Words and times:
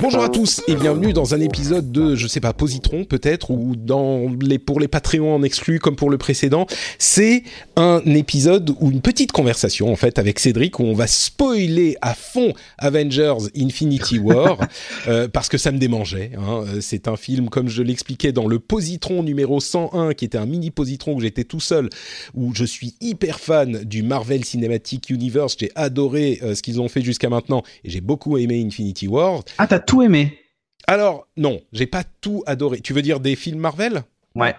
Bonjour 0.00 0.22
à 0.22 0.28
tous 0.28 0.62
et 0.68 0.74
bienvenue 0.74 1.12
dans 1.12 1.34
un 1.34 1.40
épisode 1.40 1.92
de, 1.92 2.14
je 2.14 2.26
sais 2.26 2.40
pas, 2.40 2.52
Positron 2.52 3.04
peut-être, 3.04 3.50
ou 3.50 3.76
dans 3.76 4.30
les, 4.40 4.58
pour 4.58 4.80
les 4.80 4.88
Patreons 4.88 5.34
en 5.34 5.42
exclu 5.42 5.80
comme 5.80 5.96
pour 5.96 6.08
le 6.08 6.18
précédent. 6.18 6.66
C'est 6.98 7.42
un 7.76 8.00
épisode 8.06 8.74
ou 8.80 8.90
une 8.90 9.00
petite 9.00 9.32
conversation 9.32 9.92
en 9.92 9.96
fait 9.96 10.18
avec 10.18 10.38
Cédric 10.38 10.78
où 10.78 10.84
on 10.84 10.94
va 10.94 11.06
spoiler 11.06 11.96
à 12.00 12.14
fond 12.14 12.52
Avengers 12.78 13.48
Infinity 13.56 14.18
War 14.18 14.58
euh, 15.08 15.28
parce 15.28 15.48
que 15.48 15.58
ça 15.58 15.72
me 15.72 15.78
démangeait. 15.78 16.32
Hein. 16.38 16.64
C'est 16.80 17.08
un 17.08 17.16
film, 17.16 17.48
comme 17.48 17.68
je 17.68 17.82
l'expliquais 17.82 18.32
dans 18.32 18.46
le 18.46 18.58
Positron 18.58 19.22
numéro 19.22 19.60
101, 19.60 20.14
qui 20.14 20.24
était 20.24 20.38
un 20.38 20.46
mini 20.46 20.70
Positron 20.70 21.14
où 21.14 21.20
j'étais 21.20 21.44
tout 21.44 21.60
seul, 21.60 21.90
où 22.34 22.54
je 22.54 22.64
suis 22.64 22.94
hyper 23.00 23.40
fan 23.40 23.84
du 23.84 24.02
Marvel 24.02 24.44
Cinematic 24.44 25.10
Universe. 25.10 25.56
J'ai 25.58 25.70
adoré 25.74 26.38
euh, 26.42 26.54
ce 26.54 26.62
qu'ils 26.62 26.80
ont 26.80 26.87
fait 26.88 27.02
jusqu'à 27.02 27.28
maintenant 27.28 27.62
et 27.84 27.90
j'ai 27.90 28.00
beaucoup 28.00 28.38
aimé 28.38 28.62
Infinity 28.64 29.06
War. 29.08 29.42
Ah, 29.58 29.66
t'as 29.66 29.78
tout 29.78 30.02
aimé 30.02 30.38
Alors, 30.86 31.26
non, 31.36 31.60
j'ai 31.72 31.86
pas 31.86 32.04
tout 32.20 32.42
adoré. 32.46 32.80
Tu 32.80 32.92
veux 32.92 33.02
dire 33.02 33.20
des 33.20 33.36
films 33.36 33.58
Marvel? 33.60 34.02
Ouais. 34.34 34.54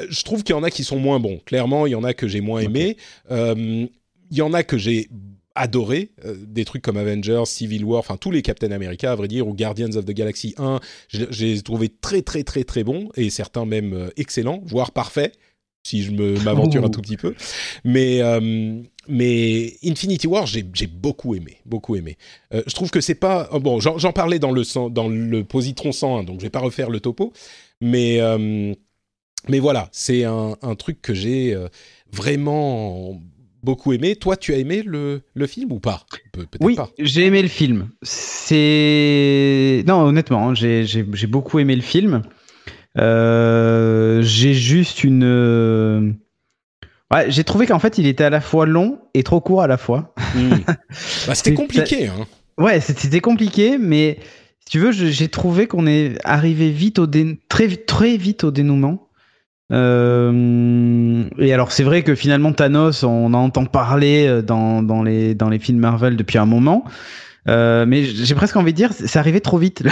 Euh, 0.00 0.06
Je 0.10 0.22
trouve 0.22 0.42
qu'il 0.42 0.54
y 0.54 0.58
en 0.58 0.62
a 0.62 0.70
qui 0.70 0.84
sont 0.84 0.98
moins 0.98 1.20
bons. 1.20 1.40
Clairement, 1.46 1.86
il 1.86 1.90
y 1.90 1.94
en 1.94 2.04
a 2.04 2.14
que 2.14 2.28
j'ai 2.28 2.40
moins 2.40 2.60
aimé. 2.60 2.96
Euh, 3.30 3.86
il 4.30 4.36
y 4.36 4.42
en 4.42 4.52
a 4.52 4.62
que 4.62 4.76
j'ai 4.78 5.08
adoré. 5.54 6.10
Euh, 6.24 6.34
des 6.36 6.64
trucs 6.64 6.82
comme 6.82 6.96
Avengers, 6.96 7.44
Civil 7.46 7.84
War, 7.84 8.00
enfin 8.00 8.16
tous 8.16 8.30
les 8.32 8.42
Captain 8.42 8.72
America, 8.72 9.12
à 9.12 9.14
vrai 9.14 9.28
dire, 9.28 9.46
ou 9.46 9.54
Guardians 9.54 9.94
of 9.94 10.04
the 10.04 10.10
Galaxy 10.10 10.54
1, 10.58 10.80
je- 11.08 11.24
j'ai 11.30 11.62
trouvé 11.62 11.88
très 11.88 12.22
très 12.22 12.42
très 12.42 12.64
très 12.64 12.82
bons 12.84 13.08
et 13.16 13.30
certains 13.30 13.64
même 13.64 13.92
euh, 13.94 14.10
excellents, 14.16 14.60
voire 14.64 14.90
parfaits. 14.90 15.32
Si 15.86 16.02
je 16.02 16.12
me 16.12 16.40
m'aventure 16.40 16.82
un 16.82 16.86
Ouh. 16.86 16.90
tout 16.90 17.02
petit 17.02 17.18
peu, 17.18 17.34
mais 17.84 18.22
euh, 18.22 18.80
mais 19.06 19.74
Infinity 19.84 20.26
War 20.26 20.46
j'ai 20.46 20.62
beaucoup 20.86 21.34
aimé, 21.34 21.58
beaucoup 21.66 21.94
aimé. 21.94 22.16
Euh, 22.54 22.62
je 22.66 22.74
trouve 22.74 22.90
que 22.90 23.02
c'est 23.02 23.14
pas 23.14 23.48
oh, 23.52 23.60
bon. 23.60 23.80
J'en 23.80 24.12
parlais 24.12 24.38
dans 24.38 24.50
le 24.50 24.62
dans 24.90 25.08
le 25.08 25.44
positron 25.44 25.92
101, 25.92 26.24
donc 26.24 26.40
je 26.40 26.46
vais 26.46 26.50
pas 26.50 26.60
refaire 26.60 26.88
le 26.88 27.00
topo, 27.00 27.34
mais 27.82 28.18
euh, 28.20 28.72
mais 29.48 29.58
voilà, 29.58 29.90
c'est 29.92 30.24
un, 30.24 30.56
un 30.62 30.74
truc 30.74 31.02
que 31.02 31.12
j'ai 31.12 31.54
vraiment 32.10 33.20
beaucoup 33.62 33.92
aimé. 33.92 34.16
Toi, 34.16 34.36
tu 34.38 34.54
as 34.54 34.58
aimé 34.58 34.82
le, 34.82 35.22
le 35.34 35.46
film 35.46 35.72
ou 35.72 35.80
pas? 35.80 36.06
Pe- 36.32 36.46
Oui, 36.60 36.76
j'ai 36.98 37.26
aimé 37.26 37.42
le 37.42 37.48
film. 37.48 37.90
C'est 38.02 39.84
non, 39.86 40.00
honnêtement, 40.02 40.48
hein, 40.50 40.54
j'ai 40.54 41.26
beaucoup 41.26 41.58
aimé 41.58 41.76
le 41.76 41.82
film. 41.82 42.22
Euh, 42.98 44.20
j'ai 44.22 44.54
juste 44.54 45.04
une. 45.04 45.24
euh, 45.24 46.10
Ouais, 47.12 47.26
j'ai 47.30 47.44
trouvé 47.44 47.66
qu'en 47.66 47.78
fait, 47.78 47.98
il 47.98 48.06
était 48.06 48.24
à 48.24 48.30
la 48.30 48.40
fois 48.40 48.66
long 48.66 48.98
et 49.14 49.22
trop 49.22 49.40
court 49.40 49.62
à 49.62 49.66
la 49.66 49.76
fois. 49.76 50.14
Hmm. 50.34 50.54
Bah, 51.26 51.34
C'était 51.34 51.54
compliqué. 51.54 52.08
Hein. 52.08 52.26
Ouais, 52.58 52.80
c'était 52.80 53.20
compliqué, 53.20 53.78
mais 53.78 54.18
si 54.60 54.70
tu 54.70 54.78
veux, 54.78 54.90
j'ai 54.92 55.28
trouvé 55.28 55.66
qu'on 55.66 55.86
est 55.86 56.16
arrivé 56.24 56.70
vite 56.70 56.98
au 56.98 57.06
dé- 57.06 57.38
très 57.48 57.66
vite, 57.66 57.86
très 57.86 58.16
vite 58.16 58.44
au 58.44 58.50
dénouement. 58.50 59.08
Euh, 59.72 61.24
et 61.38 61.52
alors, 61.52 61.72
c'est 61.72 61.82
vrai 61.84 62.02
que 62.02 62.14
finalement, 62.14 62.52
Thanos, 62.52 63.02
on 63.02 63.26
en 63.26 63.34
entend 63.34 63.64
parler 63.66 64.40
dans, 64.42 64.82
dans 64.82 65.02
les 65.02 65.34
dans 65.34 65.48
les 65.48 65.58
films 65.58 65.78
Marvel 65.78 66.16
depuis 66.16 66.38
un 66.38 66.46
moment. 66.46 66.84
Euh, 67.48 67.84
mais 67.86 68.04
j'ai 68.04 68.34
presque 68.34 68.56
envie 68.56 68.72
de 68.72 68.76
dire, 68.76 68.90
c'est 68.92 69.18
arrivé 69.18 69.40
trop 69.40 69.58
vite. 69.58 69.82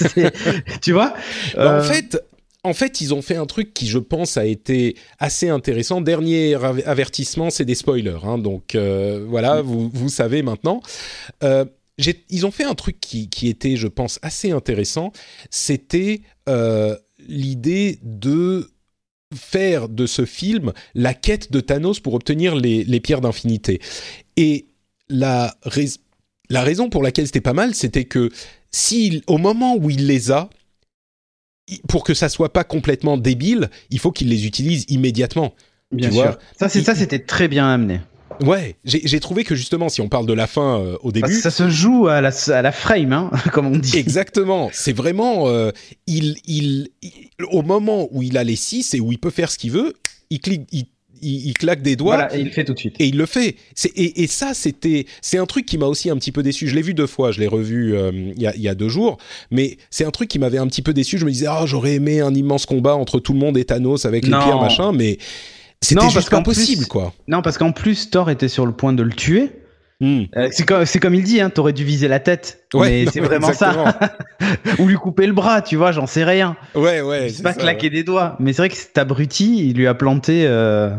tu 0.82 0.92
vois? 0.92 1.14
Bah, 1.56 1.60
Euh, 1.62 1.80
En 1.80 1.82
fait. 1.82 2.22
En 2.64 2.74
fait, 2.74 3.00
ils 3.00 3.12
ont 3.12 3.22
fait 3.22 3.34
un 3.34 3.46
truc 3.46 3.74
qui, 3.74 3.88
je 3.88 3.98
pense, 3.98 4.36
a 4.36 4.46
été 4.46 4.96
assez 5.18 5.48
intéressant. 5.48 6.00
Dernier 6.00 6.54
av- 6.54 6.82
avertissement, 6.86 7.50
c'est 7.50 7.64
des 7.64 7.74
spoilers. 7.74 8.18
hein. 8.24 8.38
donc 8.38 8.74
euh, 8.76 9.24
voilà, 9.28 9.62
vous, 9.62 9.90
vous 9.92 10.08
savez 10.08 10.42
maintenant. 10.42 10.80
Euh, 11.42 11.64
ils 12.30 12.46
ont 12.46 12.50
fait 12.50 12.64
un 12.64 12.74
truc 12.74 12.98
qui, 13.00 13.28
qui 13.28 13.48
était, 13.48 13.76
je 13.76 13.88
pense, 13.88 14.18
assez 14.22 14.50
intéressant. 14.52 15.12
C'était 15.50 16.22
euh, 16.48 16.96
l'idée 17.28 17.98
de 18.02 18.70
faire 19.34 19.88
de 19.88 20.06
ce 20.06 20.24
film 20.24 20.72
la 20.94 21.14
quête 21.14 21.50
de 21.52 21.60
Thanos 21.60 22.00
pour 22.00 22.14
obtenir 22.14 22.54
les, 22.54 22.84
les 22.84 23.00
pierres 23.00 23.20
d'infinité. 23.20 23.80
Et 24.36 24.66
la, 25.08 25.54
rais- 25.64 25.98
la 26.48 26.62
raison 26.62 26.88
pour 26.90 27.02
laquelle 27.02 27.26
c'était 27.26 27.40
pas 27.40 27.52
mal, 27.54 27.74
c'était 27.74 28.04
que 28.04 28.30
si 28.70 29.22
au 29.26 29.38
moment 29.38 29.76
où 29.76 29.90
il 29.90 30.06
les 30.06 30.30
a, 30.30 30.48
pour 31.88 32.04
que 32.04 32.14
ça 32.14 32.28
soit 32.28 32.52
pas 32.52 32.64
complètement 32.64 33.16
débile, 33.16 33.70
il 33.90 33.98
faut 33.98 34.12
qu'il 34.12 34.28
les 34.28 34.46
utilise 34.46 34.84
immédiatement. 34.88 35.54
bien 35.90 36.08
tu 36.08 36.14
sûr. 36.14 36.22
vois, 36.24 36.38
ça, 36.58 36.68
c'est 36.68 36.82
ça, 36.82 36.94
c'était 36.94 37.18
très 37.20 37.48
bien 37.48 37.68
amené. 37.68 38.00
Ouais, 38.42 38.76
j'ai 38.84 39.20
trouvé 39.20 39.44
que 39.44 39.54
justement, 39.54 39.88
si 39.90 40.00
on 40.00 40.08
parle 40.08 40.26
de 40.26 40.32
la 40.32 40.46
fin 40.46 40.80
euh, 40.80 40.96
au 41.02 41.12
début, 41.12 41.34
ça 41.38 41.50
se 41.50 41.68
joue 41.68 42.08
à 42.08 42.20
la 42.22 42.30
à 42.48 42.62
la 42.62 42.72
frame, 42.72 43.12
hein, 43.12 43.30
comme 43.52 43.66
on 43.66 43.76
dit. 43.76 43.96
Exactement. 43.98 44.70
C'est 44.72 44.94
vraiment 44.94 45.48
euh, 45.48 45.70
il, 46.06 46.36
il, 46.46 46.88
il- 47.02 47.28
au 47.50 47.62
moment 47.62 48.08
où 48.10 48.22
il 48.22 48.38
a 48.38 48.42
les 48.42 48.56
six 48.56 48.94
et 48.94 49.00
où 49.00 49.12
il 49.12 49.18
peut 49.18 49.30
faire 49.30 49.50
ce 49.52 49.58
qu'il 49.58 49.70
veut, 49.72 49.92
il 50.30 50.40
clique, 50.40 50.62
il, 50.72 50.86
il- 51.22 51.46
il 51.46 51.54
claque 51.54 51.82
des 51.82 51.96
doigts. 51.96 52.16
Voilà, 52.16 52.36
et 52.36 52.40
il 52.40 52.46
le 52.46 52.50
fait 52.50 52.64
tout 52.64 52.74
de 52.74 52.78
suite. 52.78 52.96
Et 52.98 53.06
il 53.06 53.16
le 53.16 53.26
fait. 53.26 53.56
Et, 53.96 54.22
et 54.22 54.26
ça, 54.26 54.52
c'était, 54.54 55.06
c'est 55.20 55.38
un 55.38 55.46
truc 55.46 55.64
qui 55.66 55.78
m'a 55.78 55.86
aussi 55.86 56.10
un 56.10 56.16
petit 56.16 56.32
peu 56.32 56.42
déçu. 56.42 56.68
Je 56.68 56.74
l'ai 56.74 56.82
vu 56.82 56.94
deux 56.94 57.06
fois. 57.06 57.30
Je 57.32 57.40
l'ai 57.40 57.46
revu 57.46 57.94
euh, 57.96 58.10
il 58.36 58.42
y, 58.42 58.46
a, 58.46 58.54
il 58.54 58.62
y 58.62 58.68
a 58.68 58.74
deux 58.74 58.88
jours. 58.88 59.18
Mais 59.50 59.76
c'est 59.90 60.04
un 60.04 60.10
truc 60.10 60.28
qui 60.28 60.38
m'avait 60.38 60.58
un 60.58 60.66
petit 60.66 60.82
peu 60.82 60.92
déçu. 60.92 61.18
Je 61.18 61.24
me 61.24 61.30
disais, 61.30 61.46
ah, 61.48 61.64
j'aurais 61.66 61.94
aimé 61.94 62.20
un 62.20 62.34
immense 62.34 62.66
combat 62.66 62.94
entre 62.96 63.18
tout 63.20 63.32
le 63.32 63.38
monde 63.38 63.56
et 63.56 63.64
Thanos 63.64 64.04
avec 64.04 64.24
les 64.24 64.30
pierres 64.44 64.60
machin. 64.60 64.92
Mais 64.92 65.18
c'était 65.80 66.00
juste 66.04 66.14
parce 66.30 66.44
pas 66.44 66.50
plus- 66.76 66.86
quoi. 66.86 67.12
Non, 67.28 67.42
parce 67.42 67.58
qu'en 67.58 67.72
plus, 67.72 68.10
Thor 68.10 68.30
était 68.30 68.48
sur 68.48 68.66
le 68.66 68.72
point 68.72 68.92
de 68.92 69.02
le 69.02 69.12
tuer. 69.12 69.50
Hmm. 70.02 70.24
Euh, 70.36 70.48
c'est 70.50 70.66
comme, 70.66 70.84
c'est 70.84 70.98
comme 70.98 71.14
il 71.14 71.22
dit, 71.22 71.40
hein, 71.40 71.48
t'aurais 71.48 71.72
dû 71.72 71.84
viser 71.84 72.08
la 72.08 72.18
tête. 72.18 72.66
Ouais, 72.74 73.04
mais 73.04 73.10
c'est 73.12 73.20
vraiment 73.20 73.52
ça. 73.52 73.98
Ou 74.80 74.88
lui 74.88 74.96
couper 74.96 75.28
le 75.28 75.32
bras, 75.32 75.62
tu 75.62 75.76
vois, 75.76 75.92
j'en 75.92 76.08
sais 76.08 76.24
rien. 76.24 76.56
Ouais, 76.74 77.00
ouais. 77.00 77.28
c'est 77.28 77.44
pas 77.44 77.52
ça, 77.52 77.60
claquer 77.60 77.88
des 77.88 78.02
doigts. 78.02 78.36
Mais 78.40 78.52
c'est 78.52 78.62
vrai 78.62 78.68
que 78.68 78.76
cet 78.76 78.98
abruti, 78.98 79.68
il 79.70 79.76
lui 79.76 79.86
a 79.86 79.94
planté. 79.94 80.44
Euh, 80.46 80.90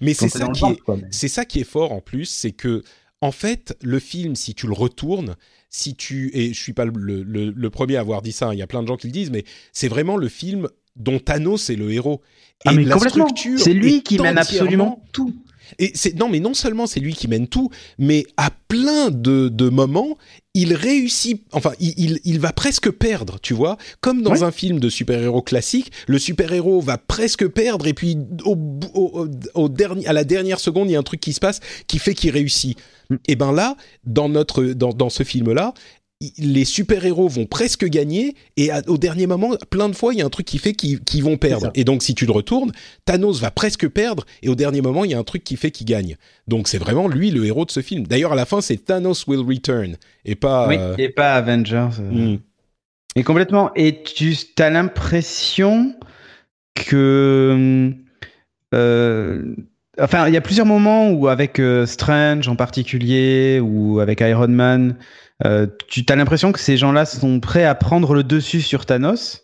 Mais 0.00 0.14
c'est 0.14 0.30
ça 0.30 0.46
qui 0.48 0.64
est, 0.64 0.68
ventre, 0.68 0.82
quoi. 0.84 0.96
c'est 1.10 1.28
ça 1.28 1.44
qui 1.44 1.60
est 1.60 1.64
fort 1.64 1.92
en 1.92 2.00
plus, 2.00 2.24
c'est 2.24 2.52
que 2.52 2.82
en 3.20 3.30
fait, 3.30 3.76
le 3.82 3.98
film, 3.98 4.34
si 4.34 4.54
tu 4.54 4.66
le 4.66 4.72
retournes, 4.72 5.36
si 5.68 5.94
tu 5.94 6.30
et 6.32 6.54
je 6.54 6.58
suis 6.60 6.72
pas 6.72 6.86
le, 6.86 7.22
le- 7.22 7.50
le 7.54 7.70
premier 7.70 7.96
à 7.96 8.00
avoir 8.00 8.22
dit 8.22 8.32
ça, 8.32 8.46
hein, 8.48 8.52
il 8.54 8.58
y 8.58 8.62
a 8.62 8.66
plein 8.66 8.82
de 8.82 8.88
gens 8.88 8.96
qui 8.96 9.06
le 9.08 9.12
disent, 9.12 9.30
mais 9.30 9.44
c'est 9.72 9.88
vraiment 9.88 10.16
le 10.16 10.28
film 10.28 10.68
dont 10.96 11.18
Thanos 11.18 11.68
est 11.68 11.76
le 11.76 11.92
héros. 11.92 12.22
Et 12.64 12.68
Ah, 12.70 12.72
mais 12.72 12.84
la 12.84 12.94
complètement. 12.94 13.26
C'est 13.58 13.74
lui 13.74 14.02
qui 14.02 14.18
mène 14.18 14.38
absolument 14.38 15.02
tout. 15.12 15.34
Et 15.78 15.90
c'est 15.94 16.14
non, 16.18 16.28
mais 16.28 16.40
non 16.40 16.54
seulement 16.54 16.86
c'est 16.86 17.00
lui 17.00 17.14
qui 17.14 17.28
mène 17.28 17.48
tout, 17.48 17.70
mais 17.98 18.26
à 18.36 18.50
plein 18.68 19.10
de, 19.10 19.48
de 19.48 19.68
moments, 19.68 20.16
il 20.54 20.74
réussit. 20.74 21.42
Enfin, 21.52 21.72
il, 21.80 21.94
il, 21.96 22.20
il 22.24 22.40
va 22.40 22.52
presque 22.52 22.90
perdre, 22.90 23.38
tu 23.40 23.54
vois, 23.54 23.76
comme 24.00 24.22
dans 24.22 24.32
Ouais. 24.32 24.42
un 24.42 24.50
film 24.50 24.80
de 24.80 24.88
super-héros 24.88 25.42
classique. 25.42 25.92
Le 26.08 26.18
super-héros 26.18 26.80
va 26.80 26.98
presque 26.98 27.46
perdre, 27.48 27.86
et 27.86 27.94
puis 27.94 28.16
au, 28.44 28.54
bout- 28.56 28.90
au, 28.94 29.24
au- 29.24 29.28
au 29.62 29.68
dernier, 29.68 30.06
à 30.06 30.12
la 30.12 30.24
dernière 30.24 30.60
seconde, 30.60 30.88
il 30.88 30.92
y 30.92 30.96
a 30.96 30.98
un 30.98 31.02
truc 31.02 31.20
qui 31.20 31.32
se 31.32 31.40
passe 31.40 31.60
qui 31.86 31.98
fait 31.98 32.14
qu'il 32.14 32.30
réussit. 32.30 32.78
Mm. 33.10 33.16
Et 33.28 33.36
ben 33.36 33.52
là, 33.52 33.76
dans 34.04 34.28
notre 34.28 34.64
dans, 34.64 34.92
dans 34.92 35.10
ce 35.10 35.22
film-là. 35.22 35.74
i- 35.76 36.05
Les 36.38 36.64
super-héros 36.64 37.28
vont 37.28 37.44
presque 37.44 37.84
gagner 37.84 38.34
et 38.56 38.70
à- 38.70 38.80
au 38.86 38.96
dernier 38.96 39.26
moment, 39.26 39.50
plein 39.68 39.90
de 39.90 39.94
fois, 39.94 40.14
il 40.14 40.18
y 40.18 40.22
a 40.22 40.24
un 40.24 40.30
truc 40.30 40.46
qui 40.46 40.56
fait 40.56 40.72
qu'ils 40.72 41.22
vont 41.22 41.36
perdre. 41.36 41.70
Et 41.74 41.84
donc, 41.84 42.02
si 42.02 42.14
tu 42.14 42.24
le 42.24 42.32
retournes, 42.32 42.72
Thanos 43.04 43.38
va 43.40 43.50
presque 43.50 43.86
perdre 43.88 44.24
et 44.42 44.48
au 44.48 44.54
dernier 44.54 44.80
moment, 44.80 45.04
il 45.04 45.10
y 45.10 45.14
a 45.14 45.18
un 45.18 45.24
truc 45.24 45.44
qui 45.44 45.56
fait 45.56 45.70
qu'il 45.70 45.86
gagne. 45.86 46.16
Donc, 46.48 46.68
c'est 46.68 46.78
vraiment 46.78 47.06
lui 47.06 47.30
le 47.30 47.44
héros 47.44 47.66
de 47.66 47.70
ce 47.70 47.80
film. 47.82 48.06
D'ailleurs, 48.06 48.32
à 48.32 48.36
la 48.36 48.46
fin, 48.46 48.62
c'est 48.62 48.78
Thanos 48.82 49.26
will 49.26 49.40
return 49.46 49.96
et 50.24 50.36
pas. 50.36 50.68
Oui, 50.68 50.76
euh, 50.78 50.94
et 50.96 51.10
pas 51.10 51.34
Avengers. 51.34 51.90
euh. 52.00 52.34
hmm. 52.34 52.38
Et 53.14 53.22
complètement. 53.22 53.70
Et 53.76 54.02
tu 54.02 54.34
as 54.58 54.70
l'impression 54.70 55.94
que 56.74 57.90
euh, 58.74 59.54
enfin, 60.00 60.28
il 60.28 60.34
y 60.34 60.36
a 60.36 60.40
plusieurs 60.40 60.66
moments 60.66 61.10
où 61.10 61.28
avec 61.28 61.58
euh, 61.58 61.86
Strange 61.86 62.48
en 62.48 62.56
particulier 62.56 63.60
ou 63.62 64.00
avec 64.00 64.20
Iron 64.20 64.48
Man, 64.48 64.96
euh, 65.44 65.66
tu 65.88 66.04
as 66.08 66.16
l'impression 66.16 66.52
que 66.52 66.60
ces 66.60 66.76
gens-là 66.76 67.04
sont 67.04 67.40
prêts 67.40 67.64
à 67.64 67.74
prendre 67.74 68.14
le 68.14 68.22
dessus 68.22 68.60
sur 68.60 68.86
Thanos. 68.86 69.42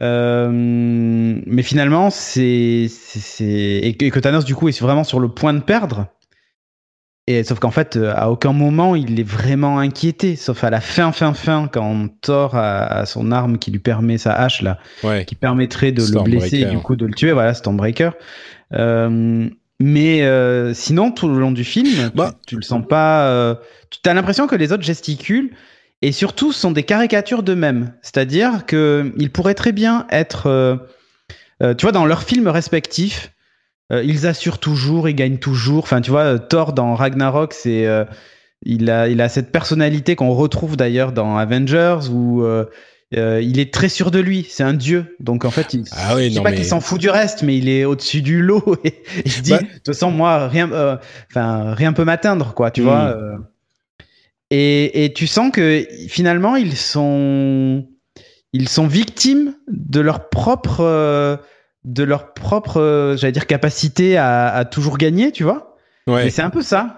Euh, 0.00 0.50
mais 0.50 1.62
finalement, 1.62 2.10
c'est 2.10 2.88
et 3.40 3.94
que 3.96 4.20
Thanos 4.20 4.44
du 4.44 4.54
coup 4.54 4.68
est 4.68 4.80
vraiment 4.80 5.04
sur 5.04 5.20
le 5.20 5.28
point 5.28 5.52
de 5.52 5.60
perdre. 5.60 6.06
Et 7.28 7.44
sauf 7.44 7.60
qu'en 7.60 7.70
fait, 7.70 7.96
à 7.96 8.30
aucun 8.30 8.52
moment 8.52 8.96
il 8.96 9.20
est 9.20 9.28
vraiment 9.28 9.78
inquiété, 9.78 10.34
sauf 10.34 10.64
à 10.64 10.70
la 10.70 10.80
fin, 10.80 11.12
fin, 11.12 11.34
fin, 11.34 11.68
quand 11.70 12.08
Thor 12.20 12.56
a, 12.56 13.06
son 13.06 13.30
arme 13.30 13.58
qui 13.58 13.70
lui 13.70 13.78
permet 13.78 14.18
sa 14.18 14.32
hache 14.32 14.62
là, 14.62 14.78
qui 15.26 15.34
permettrait 15.36 15.92
de 15.92 16.02
le 16.02 16.22
blesser 16.22 16.60
et 16.60 16.64
du 16.64 16.78
coup 16.78 16.96
de 16.96 17.06
le 17.06 17.14
tuer. 17.14 17.32
Voilà, 17.32 17.54
Stormbreaker. 17.54 18.14
Euh, 18.72 19.48
mais 19.82 20.22
euh, 20.22 20.72
sinon, 20.74 21.10
tout 21.10 21.26
le 21.26 21.40
long 21.40 21.50
du 21.50 21.64
film, 21.64 22.12
bah. 22.14 22.34
tu, 22.46 22.54
le 22.54 22.62
sens 22.62 22.84
pas. 22.88 23.26
Euh, 23.26 23.56
tu 23.90 24.08
as 24.08 24.14
l'impression 24.14 24.46
que 24.46 24.54
les 24.54 24.72
autres 24.72 24.84
gesticulent 24.84 25.50
et 26.02 26.12
surtout 26.12 26.52
sont 26.52 26.70
des 26.70 26.84
caricatures 26.84 27.42
d'eux-mêmes. 27.42 27.92
C'est-à-dire 28.00 28.64
qu'ils 28.64 29.30
pourraient 29.32 29.54
très 29.54 29.72
bien 29.72 30.06
être, 30.10 30.46
euh, 30.46 31.74
tu 31.74 31.82
vois, 31.82 31.90
dans 31.90 32.06
leurs 32.06 32.22
films 32.22 32.46
respectifs, 32.46 33.32
ils 33.90 34.26
assurent 34.26 34.58
toujours, 34.58 35.08
ils 35.08 35.14
gagnent 35.14 35.38
toujours. 35.38 35.82
Enfin, 35.82 36.00
tu 36.00 36.12
vois, 36.12 36.38
Thor 36.38 36.72
dans 36.72 36.94
Ragnarok, 36.94 37.52
c'est 37.52 37.86
il 38.64 38.88
a, 38.88 39.08
il 39.08 39.20
a 39.20 39.28
cette 39.28 39.52
personnalité 39.52 40.16
qu'on 40.16 40.30
retrouve 40.30 40.76
d'ailleurs 40.76 41.12
dans 41.12 41.36
Avengers 41.36 42.08
où 42.10 42.42
euh, 43.14 43.40
il 43.42 43.58
est 43.58 43.72
très 43.72 43.88
sûr 43.88 44.10
de 44.10 44.18
lui, 44.18 44.46
c'est 44.48 44.62
un 44.62 44.74
dieu. 44.74 45.16
Donc 45.20 45.44
en 45.44 45.50
fait, 45.50 45.74
il, 45.74 45.84
ah 45.92 46.16
oui, 46.16 46.30
je 46.30 46.34
sais 46.34 46.42
pas 46.42 46.52
qu'il 46.52 46.64
s'en 46.64 46.80
fout 46.80 47.00
du 47.00 47.10
reste, 47.10 47.42
mais 47.42 47.56
il 47.56 47.68
est 47.68 47.84
au-dessus 47.84 48.22
du 48.22 48.40
lot 48.40 48.76
et 48.84 49.02
il 49.24 49.30
se 49.30 49.40
dit, 49.40 49.50
bah 49.50 49.58
de 49.58 49.66
toute 49.66 49.86
façon, 49.86 50.10
moi, 50.10 50.48
rien, 50.48 50.70
euh, 50.72 50.96
enfin, 51.30 51.74
rien 51.74 51.92
peut 51.92 52.04
m'atteindre, 52.04 52.54
quoi, 52.54 52.70
tu 52.70 52.80
hmm. 52.80 52.84
vois. 52.84 53.16
Euh. 53.16 53.36
Et, 54.50 55.04
et, 55.04 55.12
tu 55.12 55.26
sens 55.26 55.50
que 55.50 55.86
finalement, 56.08 56.56
ils 56.56 56.76
sont, 56.76 57.86
ils 58.52 58.68
sont 58.68 58.86
victimes 58.86 59.54
de 59.68 60.00
leur 60.00 60.28
propre, 60.28 61.38
de 61.84 62.02
leur 62.02 62.34
propre, 62.34 63.14
j'allais 63.16 63.32
dire, 63.32 63.46
capacité 63.46 64.18
à, 64.18 64.48
à, 64.48 64.64
toujours 64.66 64.98
gagner, 64.98 65.32
tu 65.32 65.42
vois. 65.42 65.71
Ouais. 66.06 66.30
c'est 66.30 66.42
un 66.42 66.50
peu 66.50 66.62
ça. 66.62 66.96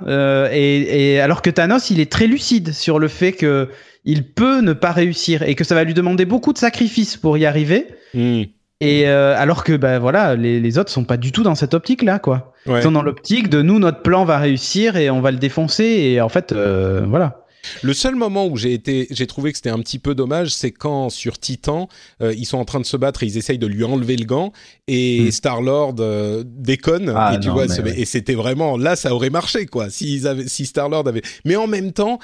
et, 0.53 1.15
et 1.15 1.21
alors 1.21 1.43
que 1.43 1.51
Thanos, 1.51 1.91
il 1.91 2.01
est 2.01 2.11
très 2.11 2.27
lucide 2.27 2.73
sur 2.73 2.99
le 2.99 3.09
fait 3.09 3.33
que 3.33 3.69
il 4.05 4.25
peut 4.25 4.61
ne 4.61 4.73
pas 4.73 4.93
réussir 4.93 5.43
et 5.43 5.55
que 5.55 5.65
ça 5.65 5.75
va 5.75 5.85
lui 5.85 5.95
demander 5.95 6.25
beaucoup 6.25 6.53
de 6.53 6.59
sacrifices 6.59 7.17
pour 7.17 7.39
y 7.39 7.47
arriver. 7.47 7.87
Hmm. 8.13 8.43
Et 8.81 9.09
euh, 9.09 9.35
alors 9.39 9.65
que 9.65 9.73
ben 9.75 9.99
voilà, 9.99 10.35
les, 10.35 10.61
les, 10.61 10.79
autres 10.79 10.91
sont 10.91 11.05
pas 11.05 11.17
du 11.17 11.33
tout 11.33 11.43
dans 11.43 11.55
cette 11.55 11.75
optique 11.75 12.03
là 12.03 12.19
quoi. 12.19 12.53
Ils 12.67 12.83
sont 12.83 12.93
dans 12.93 13.03
l'optique 13.03 13.49
de 13.49 13.63
nous 13.63 13.79
notre 13.79 14.03
plan 14.03 14.25
va 14.25 14.39
réussir 14.39 14.97
et 14.97 15.11
on 15.11 15.21
va 15.21 15.31
le 15.31 15.39
défoncer 15.39 15.85
et 15.85 16.21
en 16.21 16.29
fait 16.29 16.53
euh, 16.53 17.05
voilà. 17.07 17.44
Le 17.83 17.93
seul 17.93 18.15
moment 18.15 18.47
où 18.47 18.57
j'ai 18.57 18.73
été, 18.73 19.07
j'ai 19.11 19.27
trouvé 19.27 19.53
que 19.53 19.59
c'était 19.59 19.71
un 19.71 19.79
petit 19.79 19.99
peu 19.99 20.15
dommage, 20.15 20.55
c'est 20.55 20.71
quand 20.71 21.11
sur 21.11 21.39
Titan, 21.39 21.89
euh, 22.23 22.35
ils 22.37 22.47
sont 22.47 22.59
en 22.59 22.65
train 22.65 22.81
de 22.81 22.87
se 22.87 22.97
battre 22.97 23.23
et 23.23 23.27
ils 23.27 23.39
essayent 23.39 23.59
de 23.59 23.67
lui 23.67 23.85
enlever 23.85 24.17
le 24.17 24.25
gant 24.25 24.53
et 24.89 25.23
hmm. 25.23 25.31
Star 25.31 25.63
Lord 25.63 25.97
euh, 26.01 26.43
déconne 26.47 27.13
ah, 27.15 27.35
et 27.35 27.41
tu 27.41 27.51
vois, 27.51 27.67
et 27.67 28.05
c'était 28.05 28.35
vraiment 28.35 28.77
là, 28.77 28.97
ça 28.97 29.15
aurait 29.15 29.31
marché 29.31 29.67
quoi. 29.67 29.91
Si 29.91 30.27
avaient, 30.27 30.49
si 30.49 30.67
Star 30.67 30.89
Lord 30.89 31.09
avait, 31.09 31.23
mais 31.45 31.57
en 31.57 31.67
même 31.67 31.93
temps, 31.93 32.19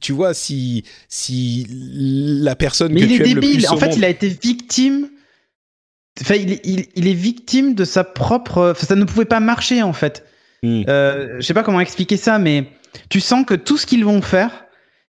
tu 0.00 0.12
vois, 0.12 0.34
si 0.34 0.84
si 1.08 1.66
la 1.70 2.56
personne 2.56 2.92
mais 2.92 3.00
que 3.00 3.06
il 3.06 3.08
tu 3.08 3.14
est 3.14 3.28
aimes 3.28 3.40
débile. 3.40 3.50
le 3.50 3.56
plus 3.58 3.68
en 3.68 3.76
fait, 3.76 3.96
il 3.96 4.04
a 4.04 4.08
été 4.08 4.28
victime. 4.28 5.08
Enfin, 6.20 6.34
il 6.34 6.52
est, 6.52 6.60
il, 6.66 7.08
est 7.08 7.14
victime 7.14 7.74
de 7.74 7.84
sa 7.84 8.04
propre. 8.04 8.74
ça 8.76 8.94
ne 8.94 9.04
pouvait 9.04 9.24
pas 9.24 9.40
marcher 9.40 9.82
en 9.82 9.92
fait. 9.92 10.24
Hmm. 10.62 10.82
Euh, 10.88 11.36
je 11.38 11.46
sais 11.46 11.54
pas 11.54 11.62
comment 11.62 11.80
expliquer 11.80 12.16
ça, 12.16 12.38
mais 12.38 12.66
tu 13.08 13.20
sens 13.20 13.44
que 13.46 13.54
tout 13.54 13.76
ce 13.76 13.86
qu'ils 13.86 14.04
vont 14.04 14.22
faire, 14.22 14.64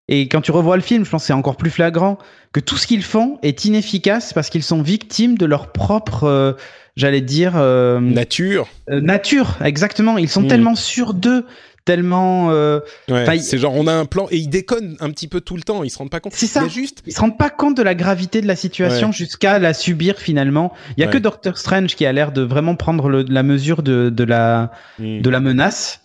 et 0.07 0.28
quand 0.28 0.42
tu 0.42 0.51
revois 0.51 0.75
le 0.75 0.81
film, 0.81 1.06
je 1.06 1.10
pense 1.10 1.24
que 1.24 1.28
c'est 1.28 1.33
encore 1.33 1.56
plus 1.56 1.69
flagrant, 1.69 2.18
que 2.51 2.60
tout 2.60 2.75
ce 2.75 2.86
qu'ils 2.86 3.04
font 3.04 3.39
est 3.44 3.63
inefficace 3.63 4.33
parce 4.33 4.50
qu'ils 4.50 4.63
sont 4.63 4.81
victimes 4.81 5.38
de 5.38 5.45
leur 5.45 5.72
propre, 5.72 6.25
euh, 6.25 6.54
j'allais 6.98 7.22
dire... 7.22 7.54
Euh, 7.56 8.01
nature. 8.01 8.68
Euh, 8.89 9.00
nature, 9.00 9.57
exactement. 9.63 10.18
Ils 10.18 10.28
sont 10.28 10.42
hmm. 10.42 10.48
tellement 10.48 10.75
sûrs 10.75 11.13
d'eux, 11.13 11.45
tellement... 11.86 12.48
Ouais, 12.48 13.39
c'est 13.39 13.57
genre, 13.57 13.74
on 13.74 13.88
a 13.88 13.94
un 13.94 14.04
plan, 14.04 14.27
et 14.31 14.38
ils 14.38 14.50
déconnent 14.50 14.98
un 15.00 15.12
petit 15.12 15.30
peu 15.30 15.39
tout 15.39 15.56
le 15.56 15.62
temps, 15.62 15.81
ils 15.84 15.89
se 15.89 15.98
rendent 15.98 16.10
pas 16.10 16.19
compte. 16.19 16.34
C'est 16.36 16.45
ça, 16.45 16.68
juste... 16.68 17.04
ils 17.07 17.13
se 17.13 17.22
rendent 17.22 17.38
pas 17.38 17.50
compte 17.50 17.77
de 17.77 17.84
la 17.84 17.95
gravité 17.95 18.42
de 18.42 18.48
la 18.48 18.57
situation 18.57 19.13
jusqu'à 19.13 19.60
la 19.60 19.74
subir 19.74 20.18
finalement. 20.18 20.74
Il 20.98 21.01
y 21.01 21.04
a 21.06 21.07
que 21.07 21.19
Doctor 21.19 21.57
Strange 21.57 21.95
qui 21.95 22.06
a 22.06 22.12
l'air 22.12 22.34
de 22.34 22.42
vraiment 22.42 22.75
prendre 22.75 23.10
la 23.10 23.44
mesure 23.44 23.81
de, 23.81 24.10
de, 24.10 24.24
la, 24.25 24.72
hmm. 25.00 25.22
de 25.22 25.30
la 25.30 25.39
menace. 25.39 26.00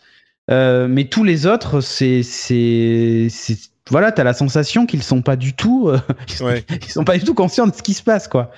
Euh, 0.51 0.87
mais 0.89 1.05
tous 1.05 1.25
les 1.25 1.47
autres, 1.47 1.81
c'est 1.81 2.23
c'est 2.23 3.29
voilà, 3.89 4.11
t'as 4.11 4.25
la 4.25 4.35
sensation 4.35 4.85
qu'ils 4.85 5.05
sont 5.05 5.23
pas 5.23 5.37
du 5.37 5.55
tout, 5.55 5.89
euh, 5.89 5.99
ils, 6.29 6.91
sont, 6.91 7.05
pas 7.05 7.17
du 7.17 7.25
tout 7.25 7.35
conscients 7.35 7.69
de 7.69 7.75
ce 7.75 7.83
qui 7.83 7.95
se 7.95 8.03
passe, 8.03 8.27
quoi. 8.27 8.51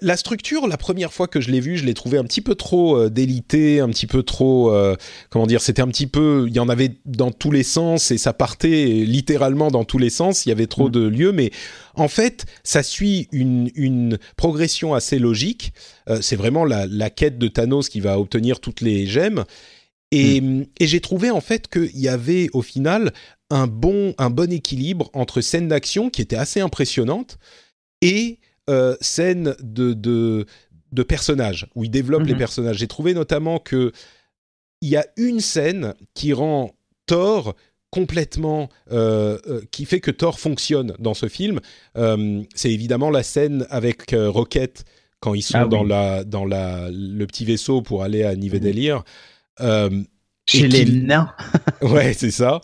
La, 0.00 0.16
structure, 0.16 0.68
la 0.68 0.76
première 0.76 1.12
fois 1.12 1.26
que 1.26 1.40
je 1.40 1.50
l'ai 1.50 1.58
vue, 1.58 1.76
je 1.76 1.84
l'ai 1.84 1.94
trouvé 1.94 2.16
un 2.16 2.22
petit 2.22 2.40
peu 2.40 2.54
trop 2.54 2.96
euh, 2.96 3.10
délité, 3.10 3.80
un 3.80 3.88
petit 3.88 4.06
peu 4.06 4.22
trop, 4.22 4.72
euh, 4.72 4.94
comment 5.30 5.48
dire, 5.48 5.62
c'était 5.62 5.82
un 5.82 5.88
petit 5.88 6.06
peu, 6.06 6.44
il 6.46 6.54
y 6.54 6.60
en 6.60 6.68
avait 6.68 6.92
dans 7.06 7.32
tous 7.32 7.50
les 7.50 7.64
sens 7.64 8.12
et 8.12 8.18
ça 8.18 8.32
partait 8.32 8.84
littéralement 9.04 9.72
dans 9.72 9.84
tous 9.84 9.98
les 9.98 10.10
sens. 10.10 10.46
Il 10.46 10.50
y 10.50 10.52
avait 10.52 10.68
trop 10.68 10.88
mm. 10.88 10.92
de 10.92 11.08
lieux, 11.08 11.32
mais 11.32 11.50
en 11.96 12.08
fait, 12.08 12.46
ça 12.62 12.84
suit 12.84 13.26
une, 13.32 13.70
une 13.74 14.18
progression 14.36 14.94
assez 14.94 15.18
logique. 15.18 15.72
c'est 16.20 16.36
vraiment 16.36 16.64
la, 16.64 16.86
la 16.86 17.10
quête 17.10 17.38
de 17.38 17.48
Thanos 17.48 17.88
qui 17.88 17.98
va 17.98 18.20
obtenir 18.20 18.60
toutes 18.60 18.80
les 18.80 19.06
gemmes. 19.06 19.44
Et, 20.10 20.40
mm. 20.40 20.66
et 20.80 20.86
j'ai 20.86 21.00
trouvé 21.00 21.30
en 21.30 21.40
fait 21.40 21.68
qu'il 21.68 21.98
y 21.98 22.08
avait 22.08 22.48
au 22.52 22.62
final 22.62 23.12
un 23.50 23.66
bon, 23.66 24.14
un 24.18 24.30
bon 24.30 24.52
équilibre 24.52 25.10
entre 25.14 25.40
scènes 25.40 25.68
d'action 25.68 26.10
qui 26.10 26.22
étaient 26.22 26.36
assez 26.36 26.60
impressionnantes 26.60 27.38
et 28.02 28.38
euh, 28.68 28.96
scènes 29.00 29.54
de, 29.60 29.94
de, 29.94 30.46
de, 30.92 31.02
personnages, 31.02 31.66
où 31.74 31.84
il 31.84 31.90
développe 31.90 32.24
les 32.24 32.32
mhm. 32.32 32.38
personnages. 32.38 32.76
J'ai 32.78 32.86
trouvé 32.86 33.14
notamment 33.14 33.58
que 33.58 33.92
il 34.80 34.88
y 34.88 34.96
a 34.96 35.06
une 35.16 35.40
scène 35.40 35.94
qui 36.14 36.32
rend 36.32 36.70
Thor 37.06 37.56
complètement 37.90 38.68
euh, 38.92 39.38
euh, 39.46 39.62
qui 39.72 39.86
fait 39.86 40.00
que 40.00 40.10
Thor 40.10 40.38
fonctionne 40.38 40.94
dans 40.98 41.14
ce 41.14 41.26
film. 41.28 41.60
c'est 42.54 42.70
évidemment 42.70 43.10
la 43.10 43.22
scène 43.22 43.66
avec 43.70 44.14
Rocket 44.14 44.84
quand 45.20 45.34
ils 45.34 45.42
sont 45.42 45.58
ah 45.58 45.64
dans 45.64 45.82
la 45.82 46.22
dans 46.22 46.44
la 46.44 46.90
le 46.92 47.26
petit 47.26 47.44
vaisseau 47.44 47.82
pour 47.82 48.02
aller 48.02 48.22
à 48.22 48.36
Nivedelir. 48.36 48.96
Euh, 48.96 49.00
Chez 50.46 50.68
les 50.68 50.84
nains. 50.86 51.34
ouais, 51.82 52.14
c'est 52.14 52.30
ça. 52.30 52.60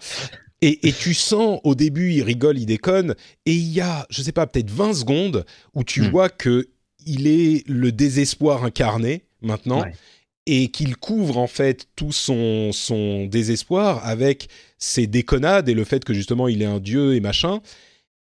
Et, 0.66 0.92
tu 0.92 1.12
sens 1.12 1.60
au 1.62 1.74
début, 1.74 2.12
il 2.12 2.22
rigole, 2.22 2.58
il 2.58 2.64
déconne, 2.64 3.14
et 3.44 3.52
il 3.52 3.70
y 3.70 3.82
a, 3.82 4.06
je 4.08 4.22
sais 4.22 4.32
pas, 4.32 4.46
peut-être 4.46 4.70
20 4.70 4.94
secondes 4.94 5.44
où 5.74 5.84
tu 5.84 6.00
hmm. 6.00 6.08
vois 6.08 6.30
que 6.30 6.70
il 7.04 7.26
est 7.26 7.68
le 7.68 7.92
désespoir 7.92 8.64
incarné 8.64 9.24
maintenant. 9.42 9.84
Et 10.46 10.68
qu'il 10.68 10.96
couvre 10.96 11.38
en 11.38 11.46
fait 11.46 11.86
tout 11.96 12.12
son, 12.12 12.70
son 12.72 13.26
désespoir 13.26 14.06
avec 14.06 14.48
ses 14.78 15.06
déconnades 15.06 15.70
et 15.70 15.74
le 15.74 15.84
fait 15.84 16.04
que 16.04 16.12
justement 16.12 16.48
il 16.48 16.60
est 16.60 16.66
un 16.66 16.80
dieu 16.80 17.14
et 17.14 17.20
machin. 17.20 17.60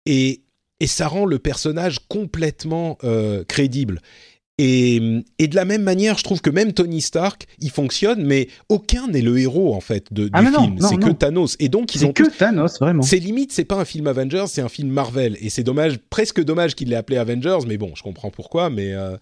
Et, 0.05 0.41
et 0.81 0.87
ça 0.87 1.07
rend 1.07 1.25
le 1.25 1.39
personnage 1.39 1.99
complètement 2.09 2.97
euh, 3.05 3.45
crédible. 3.45 4.01
Et, 4.63 5.47
de 5.47 5.55
la 5.55 5.65
même 5.65 5.81
manière, 5.81 6.19
je 6.19 6.23
trouve 6.23 6.39
que 6.39 6.51
même 6.51 6.71
Tony 6.71 7.01
Stark, 7.01 7.47
il 7.59 7.71
fonctionne, 7.71 8.23
mais 8.23 8.47
aucun 8.69 9.07
n'est 9.07 9.21
le 9.21 9.39
héros 9.39 9.73
en 9.73 9.81
fait 9.81 10.13
de, 10.13 10.25
du 10.25 10.29
ah, 10.33 10.43
film. 10.43 10.77
C'est 10.79 10.97
que 10.97 11.09
Thanos. 11.09 11.55
Et 11.59 11.67
donc 11.67 11.95
ils 11.95 12.05
ont 12.05 12.13
que 12.13 12.29
Thanos 12.37 12.79
vraiment. 12.79 13.01
C'est 13.01 13.17
limite, 13.17 13.51
c'est 13.51 13.65
pas 13.65 13.77
un 13.77 13.85
film 13.85 14.05
Avengers, 14.05 14.45
c'est 14.47 14.61
un 14.61 14.69
film 14.69 14.89
Marvel. 14.89 15.35
Et 15.41 15.49
c'est 15.49 15.63
dommage, 15.63 15.97
presque 16.11 16.43
dommage 16.43 16.75
qu'il 16.75 16.89
l'ait 16.89 16.95
appelé 16.95 17.17
Avengers, 17.17 17.65
mais 17.67 17.77
bon, 17.77 17.93
je 17.95 18.03
comprends 18.03 18.29
pourquoi. 18.29 18.69
Mais 18.69 18.93
euh, 18.93 19.17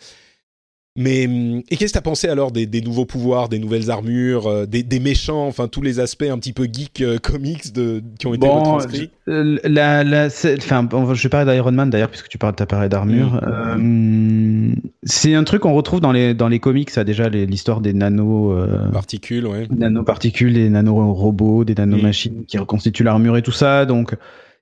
mais 0.96 1.24
et 1.70 1.78
qu'est-ce 1.78 1.94
que 1.94 1.98
t'as 1.98 2.02
pensé 2.02 2.28
alors 2.28 2.52
des, 2.52 2.82
nouveaux 2.82 3.06
pouvoirs, 3.06 3.48
des 3.48 3.60
nouvelles 3.60 3.92
armures, 3.92 4.48
euh, 4.48 4.66
des, 4.66 5.00
méchants, 5.00 5.48
enfin 5.48 5.68
tous 5.68 5.82
les 5.82 6.00
aspects 6.00 6.28
un 6.30 6.38
petit 6.38 6.52
peu 6.52 6.66
geek 6.66 7.02
euh, 7.02 7.18
comics 7.20 7.72
de, 7.72 8.02
qui 8.18 8.28
ont 8.28 8.34
été 8.34 8.48
retranscrits 8.48 9.10
euh, 9.28 9.58
la, 9.64 10.04
la, 10.04 10.26
enfin, 10.26 10.88
je 11.14 11.24
vais 11.24 11.30
parler 11.30 11.54
d'Iron 11.54 11.72
Man 11.72 11.90
d'ailleurs 11.90 12.10
puisque 12.10 12.28
tu 12.28 12.38
parles, 12.38 12.56
as 12.60 12.66
parlé 12.66 12.90
d'armure. 12.90 13.40
Mm. 13.78 14.74
c'est 15.04 15.36
un 15.36 15.44
truc 15.44 15.62
qu'on 15.62 15.74
retrouve 15.74 16.02
dans 16.02 16.12
les 16.12 16.34
dans 16.34 16.48
les 16.48 16.60
comics, 16.60 16.90
ça 16.90 17.04
déjà 17.04 17.30
l'histoire 17.30 17.82
des 17.82 17.94
nano 17.94 18.56
particules, 18.92 19.46
ouais. 19.46 19.68
Nanoparticules, 19.70 20.54
des 20.54 20.70
nano-robots, 20.70 21.64
des 21.64 21.76
nanomachines 21.76 22.46
qui 22.46 22.58
reconstituent 22.58 23.04
l'armure 23.04 23.38
et 23.38 23.42
tout 23.42 23.52
ça. 23.52 23.86
Donc 23.86 24.16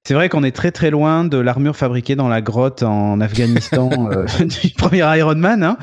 c'est 0.08 0.14
vrai 0.14 0.30
qu'on 0.30 0.46
est 0.46 0.56
très 0.56 0.72
très 0.72 0.90
loin 0.90 1.26
de 1.26 1.38
l'armure 1.38 1.76
fabriquée 1.76 2.16
dans 2.16 2.30
la 2.30 2.40
grotte 2.40 2.82
en 2.82 3.20
Afghanistan 3.20 3.90
euh, 4.14 4.26
du 4.62 4.70
premier 4.70 5.04
Iron 5.18 5.36
Man. 5.36 5.64
Hein. 5.64 5.78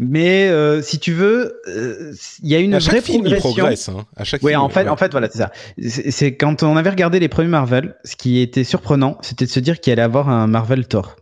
Mais 0.00 0.48
euh, 0.48 0.82
si 0.82 0.98
tu 0.98 1.12
veux, 1.12 1.60
euh, 1.68 2.12
il 2.42 2.48
y 2.48 2.56
a 2.56 2.58
une 2.58 2.74
à 2.74 2.80
vraie 2.80 3.00
film, 3.00 3.20
progression. 3.20 3.50
Il 3.50 3.54
progresse, 3.54 3.88
hein. 3.88 4.06
À 4.16 4.24
chaque 4.24 4.42
oui, 4.42 4.50
film, 4.50 4.62
en 4.62 4.68
fait, 4.70 4.88
en 4.88 4.96
fait, 4.96 5.12
voilà, 5.12 5.28
c'est 5.30 5.38
ça. 5.38 5.52
C'est 6.10 6.34
quand 6.36 6.64
on 6.64 6.76
avait 6.76 6.90
regardé 6.90 7.20
les 7.20 7.28
premiers 7.28 7.46
Marvel, 7.46 7.94
ce 8.02 8.16
qui 8.16 8.40
était 8.40 8.64
surprenant, 8.64 9.18
c'était 9.20 9.44
de 9.44 9.50
se 9.50 9.60
dire 9.60 9.78
qu'il 9.78 9.92
allait 9.92 10.02
avoir 10.02 10.30
un 10.30 10.48
Marvel 10.48 10.88
Thor. 10.88 11.14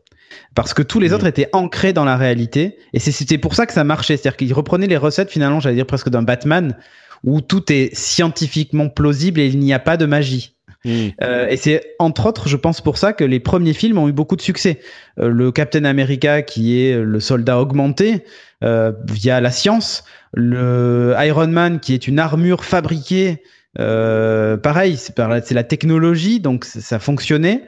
parce 0.54 0.72
que 0.72 0.80
tous 0.80 1.00
les 1.00 1.12
autres 1.12 1.26
étaient 1.26 1.50
ancrés 1.52 1.92
dans 1.92 2.06
la 2.06 2.16
réalité 2.16 2.78
et 2.94 2.98
c'était 2.98 3.36
pour 3.36 3.56
ça 3.56 3.66
que 3.66 3.74
ça 3.74 3.84
marchait 3.84 4.16
c'est-à-dire 4.16 4.38
qu'ils 4.38 4.54
reprenaient 4.54 4.86
les 4.86 4.96
recettes 4.96 5.30
finalement 5.30 5.60
j'allais 5.60 5.76
dire 5.76 5.86
presque 5.86 6.08
d'un 6.08 6.22
Batman 6.22 6.76
où 7.24 7.42
tout 7.42 7.70
est 7.70 7.94
scientifiquement 7.94 8.88
plausible 8.88 9.38
et 9.38 9.48
il 9.48 9.58
n'y 9.58 9.74
a 9.74 9.78
pas 9.78 9.98
de 9.98 10.06
magie 10.06 10.57
Mm. 10.84 11.08
euh, 11.22 11.48
et 11.48 11.56
c'est 11.56 11.96
entre 11.98 12.26
autres, 12.26 12.48
je 12.48 12.56
pense 12.56 12.80
pour 12.80 12.98
ça 12.98 13.12
que 13.12 13.24
les 13.24 13.40
premiers 13.40 13.72
films 13.72 13.98
ont 13.98 14.08
eu 14.08 14.12
beaucoup 14.12 14.36
de 14.36 14.42
succès. 14.42 14.80
Euh, 15.18 15.28
le 15.28 15.50
Captain 15.50 15.84
America, 15.84 16.42
qui 16.42 16.80
est 16.80 16.98
le 16.98 17.20
soldat 17.20 17.60
augmenté 17.60 18.24
euh, 18.62 18.92
via 19.08 19.40
la 19.40 19.50
science, 19.50 20.04
le 20.32 21.14
Iron 21.18 21.48
Man, 21.48 21.80
qui 21.80 21.94
est 21.94 22.06
une 22.06 22.18
armure 22.18 22.64
fabriquée, 22.64 23.42
pareil, 23.76 24.96
c'est 24.96 25.52
la, 25.52 25.64
technologie, 25.64 26.40
donc 26.40 26.64
ça 26.64 26.98
fonctionnait. 26.98 27.62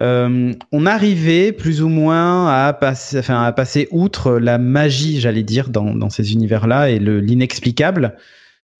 On 0.00 0.86
arrivait 0.86 1.52
plus 1.52 1.82
ou 1.82 1.88
moins 1.88 2.48
à 2.48 2.72
passer, 2.74 3.18
enfin, 3.18 3.42
à 3.42 3.52
passer 3.52 3.88
outre 3.90 4.38
la 4.38 4.58
magie, 4.58 5.20
j'allais 5.20 5.42
dire, 5.42 5.70
dans, 5.70 5.94
dans 5.94 6.10
ces 6.10 6.32
univers-là 6.32 6.90
et 6.90 6.98
le- 6.98 7.20
l'inexplicable. 7.20 8.16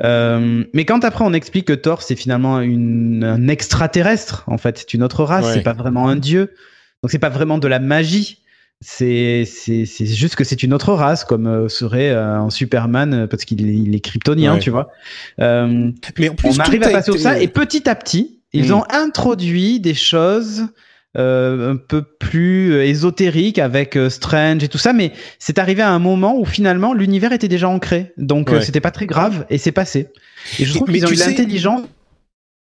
Euh, 0.04 0.64
mais 0.74 0.84
quand 0.84 1.04
après 1.04 1.24
on 1.24 1.32
explique 1.32 1.66
que 1.66 1.72
Thor 1.72 2.02
c'est 2.02 2.16
finalement 2.16 2.60
une, 2.60 3.24
un 3.24 3.48
extraterrestre, 3.48 4.44
en 4.46 4.58
fait, 4.58 4.78
c'est 4.78 4.94
une 4.94 5.02
autre 5.02 5.24
race, 5.24 5.46
Ouais. 5.46 5.52
c'est 5.54 5.62
pas 5.62 5.72
vraiment 5.72 6.08
un 6.08 6.16
dieu, 6.16 6.52
donc 7.02 7.10
c'est 7.10 7.18
pas 7.18 7.30
vraiment 7.30 7.58
de 7.58 7.68
la 7.68 7.78
magie. 7.78 8.42
C'est 8.82 9.44
c'est 9.46 9.86
juste 10.04 10.36
que 10.36 10.44
c'est 10.44 10.62
une 10.62 10.74
autre 10.74 10.92
race, 10.92 11.24
comme 11.24 11.46
euh, 11.46 11.68
serait 11.68 12.10
euh, 12.10 12.34
un 12.40 12.50
Superman 12.50 13.26
parce 13.26 13.46
qu'il 13.46 13.66
est, 13.66 13.72
il 13.74 13.94
est 13.94 14.00
kryptonien, 14.00 14.52
Ouais. 14.54 14.58
tu 14.60 14.68
vois. 14.68 14.90
Euh, 15.40 15.90
Mais 16.18 16.28
en 16.28 16.34
plus, 16.34 16.50
on 16.50 16.58
arrive 16.58 16.82
à 16.82 16.90
passer 16.90 17.10
été- 17.10 17.18
sur 17.18 17.18
ça 17.18 17.38
et 17.40 17.48
petit 17.48 17.88
à 17.88 17.94
petit, 17.94 18.40
ils 18.52 18.68
Mm. 18.68 18.74
ont 18.74 18.84
introduit 18.90 19.80
des 19.80 19.94
choses 19.94 20.66
euh, 21.16 21.72
un 21.72 21.76
peu 21.76 22.02
plus 22.02 22.72
euh, 22.72 22.84
ésotériques 22.84 23.58
avec 23.58 23.96
euh, 23.96 24.10
Strange 24.10 24.62
et 24.62 24.68
tout 24.68 24.78
ça, 24.78 24.92
mais 24.92 25.12
c'est 25.38 25.58
arrivé 25.58 25.82
à 25.82 25.90
un 25.90 25.98
moment 25.98 26.38
où 26.38 26.44
finalement 26.44 26.92
l'univers 26.94 27.32
était 27.32 27.48
déjà 27.48 27.68
ancré, 27.68 28.12
donc 28.18 28.50
euh, 28.50 28.56
Ouais. 28.56 28.62
c'était 28.62 28.80
pas 28.80 28.90
très 28.90 29.06
grave 29.06 29.46
et 29.50 29.58
c'est 29.58 29.72
passé. 29.72 30.08
Et 30.58 30.64
je 30.64 30.74
trouve 30.74 30.88
qu'ils 30.90 31.06
ont 31.06 31.10
eu 31.10 31.16
sais- 31.16 31.28
l'intelligence 31.30 31.82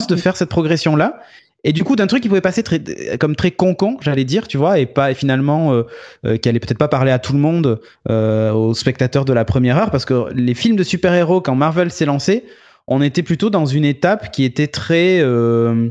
de 0.08 0.16
faire 0.16 0.36
cette 0.36 0.48
progression 0.48 0.96
là. 0.96 1.20
Et 1.62 1.74
du 1.74 1.84
coup, 1.84 1.94
d'un 1.94 2.06
truc 2.06 2.22
qui 2.22 2.28
pouvait 2.30 2.40
passer 2.40 2.62
très, 2.62 2.80
comme 3.18 3.36
très 3.36 3.50
concon, 3.50 3.98
j'allais 4.00 4.24
dire, 4.24 4.48
tu 4.48 4.56
vois, 4.56 4.78
et 4.78 4.86
pas 4.86 5.10
et 5.10 5.14
finalement 5.14 5.74
euh, 5.74 5.82
euh, 6.24 6.38
qui 6.38 6.48
allait 6.48 6.58
peut-être 6.58 6.78
pas 6.78 6.88
parler 6.88 7.12
à 7.12 7.18
tout 7.18 7.34
le 7.34 7.38
monde, 7.38 7.80
euh, 8.08 8.50
aux 8.52 8.72
spectateurs 8.72 9.26
de 9.26 9.34
la 9.34 9.44
première 9.44 9.76
heure, 9.76 9.90
parce 9.90 10.06
que 10.06 10.32
les 10.34 10.54
films 10.54 10.76
de 10.76 10.82
super-héros, 10.82 11.42
quand 11.42 11.54
Marvel 11.54 11.90
s'est 11.90 12.06
lancé, 12.06 12.44
on 12.86 13.02
était 13.02 13.22
plutôt 13.22 13.50
dans 13.50 13.66
une 13.66 13.84
étape 13.84 14.30
qui 14.32 14.44
était 14.44 14.68
très 14.68 15.20
euh, 15.20 15.90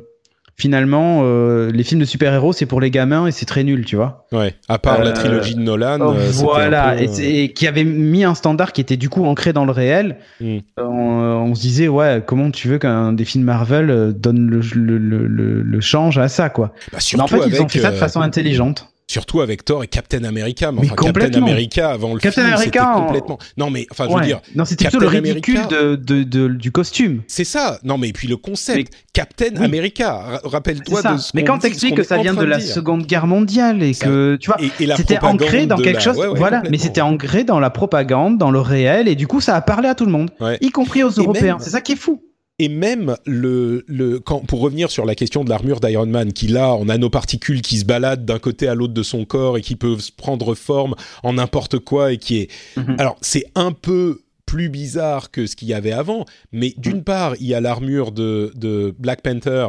finalement 0.60 1.22
euh, 1.24 1.72
les 1.72 1.84
films 1.84 2.02
de 2.02 2.06
super-héros 2.06 2.54
c'est 2.54 2.66
pour 2.66 2.82
les 2.82 2.92
gamins 2.92 3.26
et 3.28 3.32
c'est 3.32 3.46
très 3.46 3.64
nul 3.64 3.86
tu 3.86 3.96
vois 3.96 4.28
Ouais, 4.32 4.54
à 4.68 4.78
part 4.78 5.02
la 5.04 5.10
Euh, 5.10 5.14
trilogie 5.14 5.56
de 5.56 5.62
Nolan. 5.62 6.00
euh, 6.02 6.30
voilà 6.34 6.94
peu, 6.96 7.04
et, 7.04 7.08
euh, 7.08 7.12
c'est- 7.12 7.32
et 7.34 7.54
qui 7.54 7.66
avait 7.68 7.84
mis 7.86 8.24
un 8.24 8.36
standard 8.36 8.74
qui 8.74 8.82
était 8.82 8.98
du 8.98 9.10
coup 9.10 9.26
ancré 9.26 9.54
dans 9.54 9.66
le 9.66 9.72
réel 9.72 10.18
Mm. 10.42 10.58
Euh, 10.80 10.84
on, 10.84 11.50
on 11.52 11.56
se 11.56 11.62
disait 11.62 11.88
ouais 11.88 12.22
comment 12.26 12.52
tu 12.52 12.68
veux 12.68 12.78
qu'un 12.78 13.14
des 13.14 13.26
films 13.26 13.44
Marvel 13.46 14.14
donne 14.18 14.48
le, 14.50 14.60
le, 14.76 14.98
le, 14.98 15.28
le- 15.28 15.62
le 15.62 15.82
change 15.82 16.18
à 16.18 16.28
ça 16.28 16.50
quoi 16.50 16.68
bah, 16.68 16.74
mais 16.94 17.00
surtout 17.00 17.24
en 17.24 17.28
fait 17.40 17.48
ils 17.50 17.62
ont 17.62 17.68
fait 17.70 17.80
ça 17.80 17.90
de 17.92 17.96
euh, 17.96 18.00
façon 18.00 18.22
intelligente 18.22 18.88
Surtout 19.12 19.42
avec 19.42 19.66
Thor 19.66 19.84
et 19.84 19.88
Captain 19.88 20.24
America. 20.24 20.72
Mais 20.72 20.82
Mais 20.84 20.92
enfin, 20.92 21.12
Captain. 21.12 21.42
America 21.42 21.90
avant 21.90 22.14
le 22.14 22.20
Captain 22.20 22.44
film, 22.44 22.54
America 22.54 22.96
en- 22.96 23.06
complètement. 23.08 23.40
Non, 23.58 23.72
mais 23.72 23.88
enfin, 23.92 24.06
je 24.08 24.16
veux 24.16 24.22
dire, 24.22 24.40
non 24.54 24.66
c'était 24.66 24.86
plutôt 24.88 25.00
le 25.00 25.08
ridicule 25.08 25.58
America- 25.58 25.76
de, 25.76 25.96
de, 25.96 26.22
de- 26.24 26.48
du 26.50 26.72
costume 26.72 27.24
c'est 27.28 27.44
ça. 27.44 27.80
Non, 27.84 27.98
mais 27.98 28.12
puis 28.14 28.28
le 28.28 28.38
concept, 28.38 28.94
Captain 29.12 29.48
Oui. 29.58 29.66
America. 29.66 30.40
Rappelle-toi 30.44 31.02
de 31.02 31.18
ce 31.18 31.32
mais 31.34 31.44
quand 31.44 31.58
t'expliques 31.58 31.96
que 31.96 32.04
ça 32.04 32.18
vient 32.20 32.36
de 32.36 32.44
la. 32.46 32.60
Seconde 32.60 33.08
Guerre 33.08 33.26
mondiale 33.26 33.82
et 33.82 33.94
Ça- 33.94 34.06
que 34.06 34.36
tu 34.40 34.48
vois 34.52 34.58
c'était 34.96 35.18
ancré 35.24 35.66
dans 35.66 35.78
quelque 35.78 35.96
la- 35.96 36.00
chose 36.00 36.18
ouais, 36.18 36.28
ouais, 36.28 36.38
voilà 36.38 36.62
mais 36.70 36.78
c'était 36.78 37.02
ancré 37.02 37.44
dans 37.44 37.60
la 37.60 37.72
propagande 37.72 38.38
dans 38.38 38.52
le 38.52 38.60
réel 38.60 39.08
et 39.08 39.16
du 39.16 39.26
coup 39.26 39.42
ça 39.42 39.56
a 39.56 39.62
parlé 39.62 39.90
à 39.90 39.96
tout 39.96 40.06
le 40.06 40.12
monde 40.12 40.30
y 40.62 40.70
compris 40.70 41.04
aux 41.04 41.10
européens 41.10 41.58
c'est 41.60 41.72
ça 41.72 41.82
qui 41.82 41.94
est 41.94 41.96
fou 41.96 42.22
Et 42.60 42.68
même 42.70 43.16
le, 43.26 43.84
le 43.88 44.20
quand, 44.20 44.40
pour 44.46 44.60
revenir 44.60 44.92
sur 44.92 45.06
la 45.06 45.16
question 45.16 45.44
de 45.44 45.50
l'armure 45.50 45.80
d'Iron 45.80 46.06
Man, 46.06 46.34
qui 46.34 46.48
là, 46.48 46.74
en 46.74 46.86
nanoparticules 46.86 47.62
qui 47.62 47.78
se 47.78 47.86
baladent 47.86 48.26
d'un 48.26 48.40
côté 48.40 48.68
à 48.68 48.76
l'autre 48.76 48.94
de 48.94 49.04
son 49.04 49.24
corps 49.26 49.58
et 49.58 49.62
qui 49.62 49.76
peuvent 49.76 50.12
prendre 50.18 50.54
forme 50.56 50.96
en 51.24 51.34
n'importe 51.34 51.80
quoi 51.80 52.12
et 52.14 52.18
qui 52.18 52.38
est, 52.40 52.52
Mhm. 52.78 52.96
alors 53.00 53.18
c'est 53.22 53.46
un 53.56 53.72
peu 53.72 54.22
plus 54.46 54.68
bizarre 54.70 55.32
que 55.32 55.46
ce 55.48 55.56
qu'il 55.56 55.68
y 55.70 55.74
avait 55.74 55.92
avant, 55.92 56.26
mais 56.52 56.74
Mhm. 56.76 56.82
d'une 56.82 57.04
part, 57.04 57.36
il 57.40 57.48
y 57.48 57.54
a 57.54 57.62
l'armure 57.62 58.12
de, 58.12 58.52
de 58.56 58.94
Black 59.00 59.22
Panther 59.22 59.68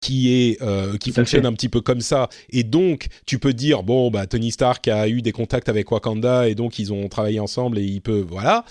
qui 0.00 0.32
est 0.34 0.60
euh, 0.60 0.98
qui 0.98 1.12
fonctionne 1.12 1.42
fait. 1.42 1.46
un 1.46 1.52
petit 1.54 1.68
peu 1.70 1.80
comme 1.80 2.02
ça 2.02 2.28
et 2.50 2.62
donc 2.62 3.06
tu 3.26 3.38
peux 3.38 3.54
dire 3.54 3.82
bon 3.82 4.10
bah 4.10 4.26
Tony 4.26 4.50
Stark 4.50 4.86
a 4.88 5.08
eu 5.08 5.22
des 5.22 5.32
contacts 5.32 5.70
avec 5.70 5.90
Wakanda 5.90 6.46
et 6.46 6.54
donc 6.54 6.78
ils 6.78 6.92
ont 6.92 7.08
travaillé 7.08 7.40
ensemble 7.40 7.78
et 7.78 7.84
il 7.84 8.02
peut 8.02 8.22
voilà 8.28 8.66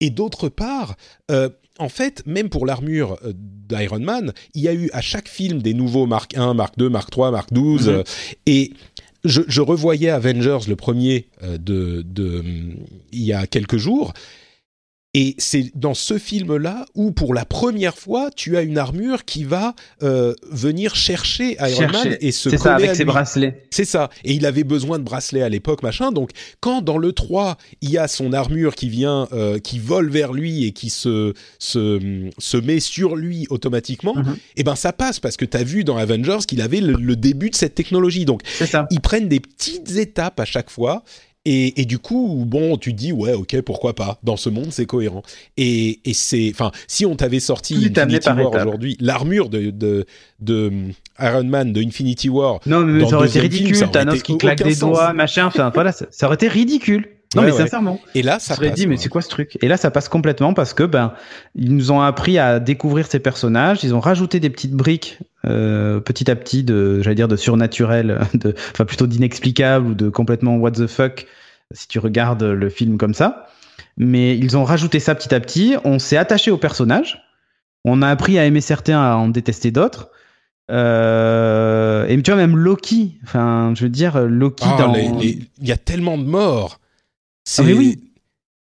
et 0.00 0.08
d'autre 0.08 0.48
part 0.48 0.94
euh, 1.30 1.50
en 1.78 1.88
fait, 1.88 2.22
même 2.26 2.48
pour 2.48 2.66
l'armure 2.66 3.18
euh, 3.24 3.32
d'Iron 3.34 4.00
Man, 4.00 4.32
il 4.54 4.62
y 4.62 4.68
a 4.68 4.74
eu 4.74 4.90
à 4.92 5.00
chaque 5.00 5.28
film 5.28 5.62
des 5.62 5.74
nouveaux 5.74 6.06
Mark 6.06 6.36
1, 6.36 6.54
Mark 6.54 6.74
2, 6.76 6.88
Mark 6.88 7.10
3, 7.10 7.30
Mark 7.30 7.52
12. 7.52 7.88
Mhm. 7.88 7.94
euh, 7.94 8.02
et 8.46 8.72
je, 9.24 9.42
je 9.46 9.60
revoyais 9.60 10.10
Avengers, 10.10 10.58
le 10.68 10.76
premier, 10.76 11.26
euh, 11.42 11.58
de, 11.58 12.02
de, 12.02 12.42
il 13.12 13.22
y 13.22 13.32
a 13.32 13.46
quelques 13.46 13.76
jours. 13.78 14.12
Et 15.14 15.34
c'est 15.36 15.70
dans 15.74 15.92
ce 15.92 16.16
film-là 16.16 16.86
où, 16.94 17.12
pour 17.12 17.34
la 17.34 17.44
première 17.44 17.98
fois, 17.98 18.30
tu 18.34 18.56
as 18.56 18.62
une 18.62 18.78
armure 18.78 19.26
qui 19.26 19.44
va 19.44 19.74
euh, 20.02 20.32
venir 20.50 20.94
chercher 20.96 21.58
Iron 21.60 21.82
Man 21.92 22.16
et 22.22 22.32
se 22.32 22.48
c'est 22.48 22.56
coller 22.56 22.62
ça 22.62 22.74
avec 22.76 22.90
à 22.90 22.94
ses 22.94 23.04
lui. 23.04 23.10
bracelets 23.12 23.62
C'est 23.70 23.84
ça. 23.84 24.08
Et 24.24 24.32
il 24.32 24.46
avait 24.46 24.64
besoin 24.64 24.98
de 24.98 25.04
bracelets 25.04 25.42
à 25.42 25.50
l'époque, 25.50 25.82
machin. 25.82 26.12
Donc, 26.12 26.30
quand 26.60 26.80
dans 26.80 26.96
le 26.96 27.12
3, 27.12 27.58
il 27.82 27.90
y 27.90 27.98
a 27.98 28.08
son 28.08 28.32
armure 28.32 28.74
qui 28.74 28.88
vient, 28.88 29.28
euh, 29.32 29.58
qui 29.58 29.78
vole 29.78 30.08
vers 30.08 30.32
lui 30.32 30.64
et 30.64 30.72
qui 30.72 30.88
se, 30.88 31.34
se, 31.58 32.30
se 32.38 32.56
met 32.56 32.80
sur 32.80 33.14
lui 33.14 33.46
automatiquement, 33.50 34.14
Mhm. 34.16 34.36
eh 34.56 34.62
ben 34.64 34.76
ça 34.76 34.94
passe 34.94 35.20
parce 35.20 35.36
que 35.36 35.44
tu 35.44 35.58
as 35.58 35.62
vu 35.62 35.84
dans 35.84 35.98
Avengers 35.98 36.38
qu'il 36.48 36.62
avait 36.62 36.80
le, 36.80 36.94
le 36.94 37.16
début 37.16 37.50
de 37.50 37.54
cette 37.54 37.74
technologie. 37.74 38.24
Donc, 38.24 38.40
ils 38.90 39.00
prennent 39.00 39.28
des 39.28 39.40
petites 39.40 39.90
étapes 39.96 40.40
à 40.40 40.46
chaque 40.46 40.70
fois. 40.70 41.04
Et, 41.44 41.80
et 41.80 41.84
du 41.86 41.98
coup, 41.98 42.44
bon, 42.46 42.76
tu 42.76 42.92
te 42.92 42.98
dis, 42.98 43.12
ouais, 43.12 43.32
ok, 43.32 43.60
pourquoi 43.62 43.94
pas 43.94 44.18
Dans 44.22 44.36
ce 44.36 44.48
monde, 44.48 44.68
c'est 44.70 44.86
cohérent. 44.86 45.22
Et, 45.56 45.98
et 46.04 46.14
c'est, 46.14 46.50
enfin, 46.54 46.70
si 46.86 47.04
on 47.04 47.16
t'avait 47.16 47.40
sorti 47.40 47.74
Tout 47.92 48.00
Infinity 48.00 48.28
War 48.28 48.52
aujourd'hui, 48.54 48.96
l'armure 49.00 49.48
de, 49.48 49.70
de, 49.70 50.06
de 50.38 50.72
Iron 51.18 51.44
Man 51.44 51.72
de 51.72 51.82
Infinity 51.82 52.28
War, 52.28 52.60
non 52.66 52.80
mais 52.84 53.00
Dans 53.00 53.08
ça 53.10 53.16
aurait 53.16 53.26
été 53.28 53.40
deuxième 53.40 53.52
film, 53.52 53.66
ridicule 53.66 53.76
ça 53.76 53.84
aurait 53.84 53.92
Thanos 53.92 54.14
été 54.14 54.22
qui 54.22 54.38
claque 54.38 54.62
des 54.62 54.74
sens. 54.74 54.92
doigts 54.92 55.12
machin 55.12 55.46
enfin 55.46 55.70
voilà 55.74 55.90
ça, 55.90 56.06
ça 56.10 56.26
aurait 56.26 56.36
été 56.36 56.46
ridicule 56.48 57.08
non 57.34 57.42
Ouais, 57.42 57.48
mais 57.48 57.54
ouais. 57.54 57.62
sincèrement. 57.62 58.00
Et 58.14 58.22
là, 58.22 58.38
ça 58.38 58.54
serait 58.54 58.68
passe. 58.68 58.76
dit 58.78 58.86
mais 58.86 58.96
c'est 58.96 59.08
quoi 59.08 59.22
ce 59.22 59.28
truc? 59.28 59.58
Et 59.62 59.68
là 59.68 59.76
ça 59.76 59.90
passe 59.90 60.08
complètement 60.08 60.54
parce 60.54 60.74
que 60.74 60.82
ben 60.84 61.14
ils 61.54 61.74
nous 61.74 61.90
ont 61.92 62.00
appris 62.00 62.38
à 62.38 62.60
découvrir 62.60 63.06
ces 63.06 63.18
personnages. 63.20 63.84
Ils 63.84 63.94
ont 63.94 64.00
rajouté 64.00 64.40
des 64.40 64.50
petites 64.50 64.74
briques 64.74 65.18
euh, 65.46 66.00
petit 66.00 66.30
à 66.30 66.36
petit 66.36 66.62
de 66.62 67.00
j'allais 67.02 67.16
dire 67.16 67.28
de 67.28 67.36
surnaturel 67.36 68.20
de 68.34 68.54
enfin 68.72 68.84
plutôt 68.84 69.06
d'inexplicable 69.06 69.86
ou 69.88 69.94
de 69.94 70.08
complètement 70.08 70.56
what 70.56 70.72
the 70.72 70.86
fuck 70.86 71.26
si 71.72 71.88
tu 71.88 71.98
regardes 71.98 72.42
le 72.42 72.68
film 72.68 72.98
comme 72.98 73.14
ça. 73.14 73.46
Mais 73.96 74.36
ils 74.38 74.56
ont 74.56 74.64
rajouté 74.64 75.00
ça 75.00 75.14
petit 75.14 75.34
à 75.34 75.40
petit. 75.40 75.76
On 75.84 75.98
s'est 75.98 76.16
attaché 76.16 76.50
aux 76.50 76.58
personnages 76.58 77.22
on 77.84 78.00
a 78.00 78.08
appris 78.08 78.38
à 78.38 78.44
aimer 78.44 78.60
certains 78.60 79.00
à 79.00 79.16
en 79.16 79.28
détester 79.28 79.70
d'autres. 79.72 80.10
Euh, 80.70 82.06
et 82.06 82.20
tu 82.22 82.30
vois 82.30 82.38
même 82.40 82.56
Loki 82.56 83.18
enfin 83.24 83.72
je 83.76 83.82
veux 83.82 83.90
dire 83.90 84.20
Loki 84.20 84.64
Ah, 84.66 84.76
dans 84.78 84.94
il 84.94 85.48
y 85.60 85.72
a 85.72 85.76
tellement 85.76 86.16
de 86.16 86.22
morts. 86.24 86.78
C'est 87.44 87.62
Ah, 87.62 87.66
mais 87.66 87.72
oui. 87.74 87.98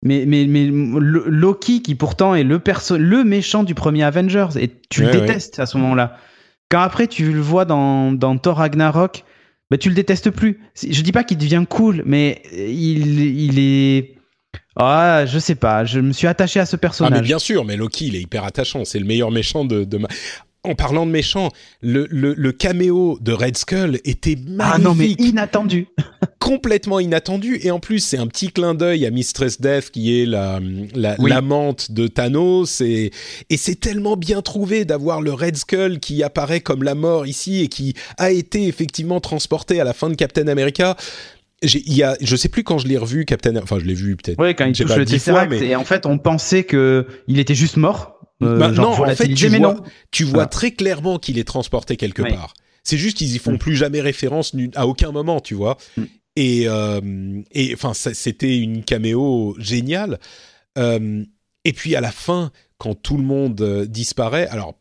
Mais, 0.06 0.26
mais, 0.26 0.44
Loki, 0.70 1.80
qui 1.80 1.94
pourtant 1.94 2.34
est 2.34 2.44
le, 2.44 2.58
perso 2.58 2.98
le 2.98 3.24
méchant 3.24 3.64
du 3.64 3.74
premier 3.74 4.02
Avengers, 4.02 4.48
et 4.60 4.70
tu 4.90 5.02
Ouais, 5.04 5.12
le 5.12 5.20
détestes 5.20 5.58
à 5.60 5.66
ce 5.66 5.78
moment-là. 5.78 6.18
Quand 6.70 6.80
après 6.80 7.06
tu 7.06 7.32
le 7.32 7.40
vois 7.40 7.64
dans, 7.64 8.12
dans 8.12 8.36
Thor 8.36 8.58
Ragnarok, 8.58 9.24
bah, 9.70 9.78
tu 9.78 9.88
le 9.88 9.94
détestes 9.94 10.30
plus. 10.30 10.60
Je 10.86 11.00
dis 11.00 11.12
pas 11.12 11.24
qu'il 11.24 11.38
devient 11.38 11.64
cool, 11.68 12.02
mais 12.04 12.42
il, 12.52 13.18
il 13.20 13.58
est. 13.58 14.14
Ah, 14.76 15.24
je 15.26 15.38
sais 15.38 15.54
pas, 15.54 15.84
je 15.86 16.00
me 16.00 16.12
suis 16.12 16.26
attaché 16.26 16.60
à 16.60 16.66
ce 16.66 16.74
Ah 16.74 16.76
mais 16.76 16.80
personnage. 16.80 17.22
bien 17.22 17.38
sûr, 17.38 17.64
mais 17.64 17.76
Loki, 17.76 18.08
il 18.08 18.16
est 18.16 18.20
hyper 18.20 18.44
attachant. 18.44 18.84
C'est 18.84 18.98
le 18.98 19.06
meilleur 19.06 19.30
méchant 19.30 19.64
de. 19.64 19.84
de 19.84 19.96
ma- 19.98 20.08
En 20.66 20.74
parlant 20.74 21.04
de 21.04 21.10
méchant, 21.10 21.50
le, 21.82 22.06
le, 22.10 22.32
le 22.34 22.52
caméo 22.52 23.18
de 23.20 23.32
Red 23.32 23.56
Skull 23.58 24.00
était 24.04 24.34
magnifique, 24.36 24.60
ah 24.74 24.78
non, 24.78 24.94
mais 24.94 25.10
inattendu. 25.10 25.86
complètement 26.38 27.00
inattendu. 27.00 27.58
Et 27.62 27.70
en 27.70 27.80
plus, 27.80 27.98
c'est 28.00 28.16
un 28.18 28.26
petit 28.26 28.48
clin 28.50 28.74
d'œil 28.74 29.04
à 29.06 29.10
Mistress 29.10 29.60
Death, 29.60 29.90
qui 29.90 30.20
est 30.20 30.26
la 30.26 30.60
la- 30.94 31.16
Oui. 31.18 31.30
l'amante 31.30 31.90
de 31.92 32.06
Thanos. 32.06 32.80
Et, 32.80 33.10
et 33.50 33.56
c'est 33.56 33.74
tellement 33.78 34.16
bien 34.16 34.40
trouvé 34.42 34.84
d'avoir 34.84 35.20
le 35.20 35.32
Red 35.32 35.56
Skull 35.56 36.00
qui 36.00 36.22
apparaît 36.22 36.60
comme 36.60 36.82
la 36.82 36.94
mort 36.94 37.26
ici 37.26 37.62
et 37.62 37.68
qui 37.68 37.94
a 38.18 38.30
été 38.30 38.66
effectivement 38.66 39.20
transporté 39.20 39.80
à 39.80 39.84
la 39.84 39.92
fin 39.92 40.08
de 40.08 40.14
Captain 40.14 40.48
America. 40.48 40.96
J'ai- 41.62 41.82
Il 41.86 41.94
y 41.94 42.02
a, 42.02 42.16
je 42.20 42.36
sais 42.36 42.48
plus 42.50 42.62
quand 42.62 42.78
je 42.78 42.86
l'ai 42.88 42.98
revu, 42.98 43.24
Captain. 43.24 43.56
Enfin, 43.56 43.78
je 43.78 43.84
l'ai 43.84 43.94
vu 43.94 44.16
peut-être. 44.16 44.38
Ouais, 44.38 44.54
quand 44.54 44.66
il 44.66 44.74
touche 44.74 44.96
le 44.96 45.04
Tesseract, 45.06 45.50
mais- 45.50 45.66
et 45.66 45.76
en 45.76 45.84
fait, 45.84 46.04
on 46.04 46.18
pensait 46.18 46.64
que 46.64 47.06
il 47.26 47.38
était 47.38 47.54
juste 47.54 47.76
mort. 47.78 48.13
Euh, 48.42 48.58
Bah, 48.58 48.72
genre 48.72 48.98
non, 48.98 49.06
en 49.06 49.14
fait, 49.14 49.32
tu 49.34 49.48
mais 49.50 49.58
vois, 49.58 49.74
non. 49.74 49.82
tu 50.10 50.24
vois 50.24 50.32
Voilà. 50.32 50.46
très 50.48 50.70
clairement 50.72 51.18
qu'il 51.18 51.38
est 51.38 51.44
transporté 51.44 51.96
quelque 51.96 52.22
Oui. 52.22 52.30
part. 52.32 52.54
C'est 52.82 52.98
juste 52.98 53.16
qu'ils 53.16 53.34
y 53.34 53.38
font 53.38 53.52
Mm. 53.52 53.58
plus 53.58 53.76
jamais 53.76 54.00
référence 54.00 54.54
à 54.74 54.86
aucun 54.86 55.12
moment, 55.12 55.40
tu 55.40 55.54
vois. 55.54 55.78
Mm. 55.96 56.02
Et, 56.36 56.64
euh, 56.66 57.40
et 57.52 57.72
enfin, 57.74 57.92
c'était 57.94 58.58
une 58.58 58.82
caméo 58.84 59.54
géniale. 59.58 60.18
Euh, 60.78 61.24
et 61.64 61.72
puis 61.72 61.94
à 61.96 62.00
la 62.00 62.10
fin, 62.10 62.50
quand 62.78 62.94
tout 63.00 63.16
le 63.16 63.22
monde 63.22 63.60
euh, 63.60 63.86
disparaît, 63.86 64.48
alors 64.48 64.74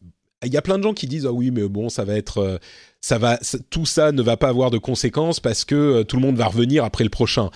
il 0.45 0.51
y 0.51 0.57
a 0.57 0.61
plein 0.61 0.77
de 0.77 0.83
gens 0.83 0.93
qui 0.93 1.07
disent 1.07 1.25
ah 1.27 1.31
oui, 1.31 1.51
mais 1.51 1.67
bon, 1.69 1.87
ça 1.89 2.03
va 2.03 2.15
être, 2.15 2.59
ça 2.99 3.17
va, 3.17 3.37
ça- 3.41 3.59
tout 3.69 3.85
ça 3.85 4.11
ne 4.11 4.21
va 4.21 4.35
pas 4.35 4.49
avoir 4.49 4.71
de 4.71 4.77
conséquences 4.79 5.39
parce 5.39 5.63
que 5.63 6.01
tout 6.03 6.15
le 6.17 6.21
monde 6.23 6.35
va 6.35 6.47
revenir 6.47 6.83
après 6.83 7.03
le 7.05 7.09
prochain. 7.11 7.49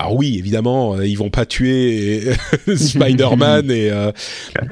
Alors 0.00 0.14
oui, 0.14 0.38
évidemment, 0.38 0.94
euh, 0.94 1.04
ils 1.06 1.18
vont 1.18 1.28
pas 1.28 1.44
tuer 1.44 2.22
euh, 2.68 2.76
Spider-Man 2.76 3.68
et, 3.70 3.90
euh, 3.90 4.12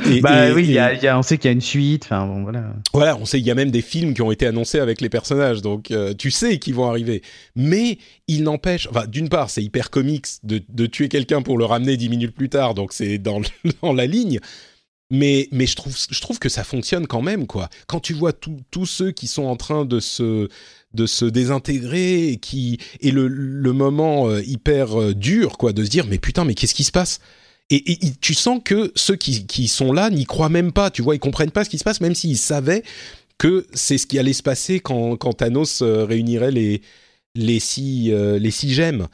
et- 0.09 0.21
Bah 0.21 0.49
et- 0.49 0.53
oui, 0.53 0.67
y 0.67 0.79
a- 0.79 0.95
il 0.95 1.03
y 1.03 1.09
a- 1.09 1.19
on 1.19 1.23
sait 1.23 1.37
qu'il 1.37 1.49
y 1.49 1.51
a 1.51 1.53
une 1.53 1.61
suite. 1.61 2.05
Enfin 2.05 2.25
bon, 2.27 2.45
voilà. 2.45 2.73
voilà, 2.95 3.17
on 3.21 3.25
sait, 3.25 3.41
il 3.41 3.45
y 3.45 3.51
a 3.51 3.57
même 3.57 3.73
des 3.73 3.83
films 3.83 4.15
qui 4.15 4.23
ont 4.23 4.31
été 4.31 4.47
annoncés 4.47 4.79
avec 4.79 5.01
les 5.01 5.09
personnages, 5.09 5.63
donc 5.63 5.91
euh, 5.91 6.15
tu 6.17 6.31
sais 6.31 6.59
qu'ils 6.59 6.75
vont 6.77 6.89
arriver. 6.89 7.23
Mais 7.57 7.99
il 8.29 8.45
n'empêche, 8.45 8.87
enfin, 8.89 9.07
d'une 9.07 9.29
part, 9.29 9.51
c'est 9.51 9.65
hyper 9.65 9.91
comics 9.91 10.27
de, 10.45 10.63
de 10.69 10.87
tuer 10.87 11.09
quelqu'un 11.09 11.43
pour 11.43 11.59
le 11.59 11.65
ramener 11.65 11.97
dix 11.97 12.09
minutes 12.09 12.35
plus 12.35 12.49
tard, 12.49 12.75
donc 12.75 12.93
c'est 12.93 13.19
dans, 13.19 13.41
dans 13.83 13.93
la 13.93 14.07
ligne. 14.07 14.39
Mais, 15.11 15.49
mais 15.53 15.67
je, 15.67 15.77
trouve, 15.77 15.97
je 16.11 16.21
trouve 16.21 16.41
que 16.41 16.49
ça 16.49 16.65
fonctionne 16.65 17.07
quand 17.07 17.23
même, 17.23 17.47
quoi. 17.47 17.69
Quand 17.87 18.01
tu 18.01 18.13
vois 18.13 18.33
tous 18.33 18.87
ceux 18.87 19.13
qui 19.13 19.29
sont 19.29 19.45
en 19.45 19.55
train 19.57 19.85
de 19.85 20.01
se, 20.01 20.49
de 20.95 21.07
se 21.07 21.25
désintégrer 21.25 22.29
et, 22.31 22.37
qui, 22.39 22.79
et 23.01 23.13
le, 23.13 23.29
le 23.29 23.73
moment 23.73 24.29
euh, 24.29 24.43
hyper 24.43 25.01
euh, 25.01 25.15
dur, 25.15 25.59
quoi, 25.59 25.73
de 25.73 25.85
se 25.85 25.91
dire, 25.91 26.07
mais 26.09 26.19
putain, 26.19 26.45
mais 26.45 26.55
qu'est-ce 26.55 26.75
qui 26.75 26.83
se 26.83 26.91
passe? 26.91 27.21
Et, 27.71 27.77
et- 27.77 28.07
et 28.07 28.13
tu 28.21 28.35
sens 28.35 28.61
que 28.65 28.91
ceux 28.97 29.15
qui, 29.17 29.47
qui 29.47 29.69
sont 29.69 29.93
là 29.93 30.11
n'y 30.11 30.25
croient 30.25 30.49
même 30.49 30.73
pas, 30.73 30.91
tu 30.91 31.03
vois, 31.03 31.15
ils 31.15 31.21
comprennent 31.21 31.53
pas 31.53 31.63
ce 31.65 31.71
qui 31.71 31.79
se 31.79 31.85
passe, 31.85 32.01
même 32.01 32.15
s'ils 32.17 32.37
savaient 32.39 32.83
que 33.39 33.67
c'est 33.75 33.99
ce 33.99 34.07
qui 34.09 34.19
allait 34.19 34.33
se 34.33 34.43
passer 34.43 34.81
quand, 34.81 35.17
quand 35.17 35.35
Thanos 35.35 35.83
euh, 35.83 36.05
réunirait 36.05 36.51
les, 36.51 36.83
les, 37.37 37.61
six, 37.61 38.11
les 38.13 38.51
six 38.51 38.73
gemmes. 38.75 39.07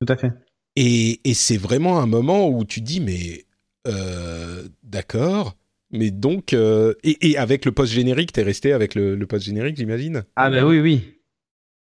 Tout 0.00 0.12
à 0.12 0.16
fait. 0.16 0.30
Et, 0.76 1.20
et 1.24 1.34
c'est 1.34 1.56
vraiment 1.56 1.98
un 2.00 2.06
moment 2.06 2.48
où 2.48 2.64
tu 2.64 2.80
te 2.80 2.86
dis, 2.86 3.00
mais 3.00 3.44
euh, 3.86 4.62
d'accord, 4.82 5.56
mais 5.90 6.10
donc... 6.10 6.52
euh, 6.52 6.94
et, 7.02 7.30
et 7.30 7.36
avec 7.38 7.64
le 7.64 7.72
post-générique, 7.72 8.32
t'es 8.32 8.42
resté 8.42 8.72
avec 8.72 8.94
le, 8.94 9.16
le 9.16 9.26
post-générique, 9.26 9.76
j'imagine? 9.76 10.24
Ah 10.36 10.50
bah 10.50 10.64
oui, 10.64 10.80
oui. 10.80 11.02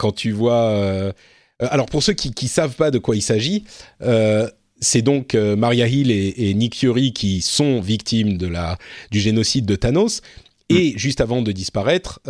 quand 0.02 0.12
tu 0.12 0.32
vois. 0.32 0.70
euh, 0.70 1.12
alors 1.60 1.86
pour 1.86 2.02
ceux 2.02 2.12
qui 2.12 2.32
qui 2.32 2.48
savent 2.48 2.74
pas 2.74 2.90
de 2.90 2.98
quoi 2.98 3.14
il 3.14 3.22
s'agit, 3.22 3.64
c'est 4.80 5.02
donc 5.02 5.34
Maria 5.34 5.86
Hill 5.86 6.10
et, 6.10 6.34
et 6.36 6.54
Nick 6.54 6.74
Fury 6.74 7.12
qui 7.12 7.40
sont 7.40 7.80
victimes 7.80 8.36
de 8.36 8.48
la 8.48 8.78
du 9.12 9.20
génocide 9.20 9.64
de 9.64 9.76
Thanos. 9.76 10.22
Et 10.68 10.94
juste 10.96 11.20
avant 11.20 11.42
de 11.42 11.52
disparaître, 11.52 12.20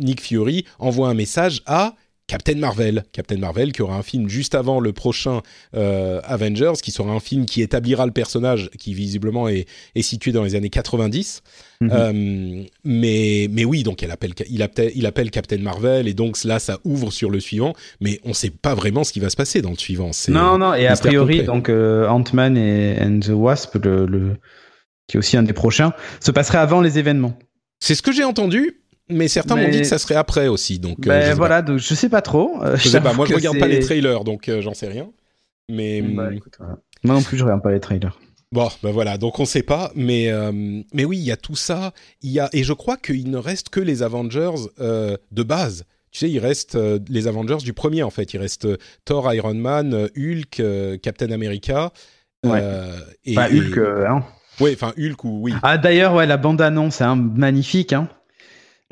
Nick 0.00 0.20
Fury 0.20 0.66
envoie 0.78 1.08
un 1.08 1.14
message 1.14 1.62
à 1.64 1.94
Captain 2.32 2.54
Marvel. 2.54 3.04
Captain 3.12 3.36
Marvel 3.36 3.72
qui 3.72 3.82
aura 3.82 3.94
un 3.96 4.02
film 4.02 4.26
juste 4.26 4.54
avant 4.54 4.80
le 4.80 4.94
prochain 4.94 5.42
euh, 5.76 6.18
Avengers, 6.24 6.72
qui 6.82 6.90
sera 6.90 7.10
un 7.12 7.20
film 7.20 7.44
qui 7.44 7.60
établira 7.60 8.06
le 8.06 8.12
personnage 8.12 8.70
qui 8.78 8.94
visiblement 8.94 9.48
est, 9.48 9.66
est 9.94 10.00
situé 10.02 10.32
dans 10.32 10.42
les 10.42 10.54
années 10.54 10.70
90. 10.70 11.42
Mhm. 11.82 11.90
Euh, 11.92 12.62
mais, 12.84 13.48
mais 13.50 13.64
oui, 13.66 13.82
donc 13.82 14.02
elle 14.02 14.10
appelle, 14.12 14.32
il, 14.48 14.62
appelle, 14.62 14.92
il 14.94 15.04
appelle 15.04 15.30
Captain 15.30 15.58
Marvel 15.58 16.08
et 16.08 16.14
donc 16.14 16.42
là, 16.44 16.58
ça 16.58 16.78
ouvre 16.84 17.10
sur 17.10 17.28
le 17.28 17.38
suivant, 17.38 17.74
mais 18.00 18.18
on 18.24 18.30
ne 18.30 18.34
sait 18.34 18.48
pas 18.50 18.74
vraiment 18.74 19.04
ce 19.04 19.12
qui 19.12 19.20
va 19.20 19.28
se 19.28 19.36
passer 19.36 19.60
dans 19.60 19.70
le 19.70 19.76
suivant. 19.76 20.10
Non, 20.28 20.56
non, 20.56 20.72
et 20.72 20.86
a 20.86 20.96
priori, 20.96 21.38
complet. 21.40 21.44
donc 21.46 21.68
euh, 21.68 22.08
Ant-Man 22.08 22.56
et 22.56 22.96
and 23.02 23.20
the 23.20 23.28
Wasp, 23.34 23.74
le, 23.82 24.06
le- 24.06 24.36
qui 25.06 25.16
est 25.16 25.18
aussi 25.18 25.36
un 25.36 25.42
des 25.42 25.52
prochains, 25.52 25.92
se 26.20 26.30
passerait 26.30 26.58
avant 26.58 26.80
les 26.80 26.98
événements. 26.98 27.36
C'est 27.80 27.94
ce 27.96 28.00
que 28.02 28.12
j'ai 28.12 28.24
entendu, 28.24 28.81
mais 29.12 29.28
certains 29.28 29.56
m'ont 29.56 29.68
dit 29.68 29.78
que 29.80 29.86
ça 29.86 29.98
serait 29.98 30.14
après 30.14 30.48
aussi. 30.48 30.78
Donc, 30.78 30.98
euh, 31.06 31.08
Ben 31.08 31.34
voilà, 31.34 31.62
donc 31.62 31.78
je 31.78 31.94
sais 31.94 32.08
pas 32.08 32.22
trop. 32.22 32.62
Euh. 32.62 32.76
Je 32.76 32.88
sais 32.88 33.00
pas, 33.00 33.12
moi 33.12 33.26
je 33.26 33.34
regarde 33.34 33.58
pas 33.58 33.68
les 33.68 33.80
trailers, 33.80 34.24
donc 34.24 34.48
euh, 34.48 34.60
j'en 34.60 34.74
sais 34.74 34.88
rien. 34.88 35.08
Mais 35.70 36.02
Bah, 36.02 36.24
hum, 36.28 36.32
écoute, 36.34 36.54
voilà. 36.58 36.76
Moi 37.04 37.14
non 37.16 37.22
plus, 37.22 37.36
je 37.38 37.44
regarde 37.44 37.62
pas 37.62 37.70
les 37.72 37.80
trailers. 37.80 38.18
Bon, 38.52 38.68
ben 38.82 38.90
voilà, 38.92 39.16
donc 39.16 39.38
on 39.40 39.44
sait 39.46 39.62
pas, 39.62 39.90
mais 39.94 40.30
euh, 40.30 40.52
mais 40.92 41.04
oui, 41.06 41.16
il 41.16 41.24
y 41.24 41.32
a 41.32 41.36
tout 41.38 41.56
ça, 41.56 41.92
il 42.20 42.30
y 42.32 42.38
a 42.40 42.50
et 42.52 42.64
je 42.64 42.72
crois 42.74 42.96
qu'il 42.98 43.30
ne 43.30 43.38
reste 43.38 43.70
que 43.70 43.80
les 43.80 44.02
Avengers 44.02 44.50
de 44.78 45.42
base. 45.42 45.84
Tu 46.10 46.18
sais, 46.18 46.30
il 46.30 46.38
reste 46.40 46.76
les 47.08 47.26
Avengers 47.28 47.56
du 47.64 47.72
premier 47.72 48.02
en 48.02 48.10
fait. 48.10 48.34
Il 48.34 48.38
reste 48.38 48.68
Thor, 49.06 49.32
Iron 49.32 49.54
Man, 49.54 50.08
Hulk, 50.16 50.62
Captain 51.00 51.30
America. 51.30 51.90
euh, 52.44 52.98
et, 53.24 53.38
Enfin, 53.38 53.46
Hulk, 53.50 53.76
et- 53.78 54.06
hein. 54.06 54.24
ouais, 54.60 54.72
enfin 54.74 54.92
Hulk 54.98 55.24
ou 55.24 55.40
oui. 55.44 55.54
Ah 55.62 55.78
d'ailleurs, 55.78 56.12
ouais, 56.14 56.26
la 56.26 56.36
bande-annonce, 56.36 56.96
c'est 56.96 57.06
magnifique. 57.14 57.92
Hein. 57.94 58.08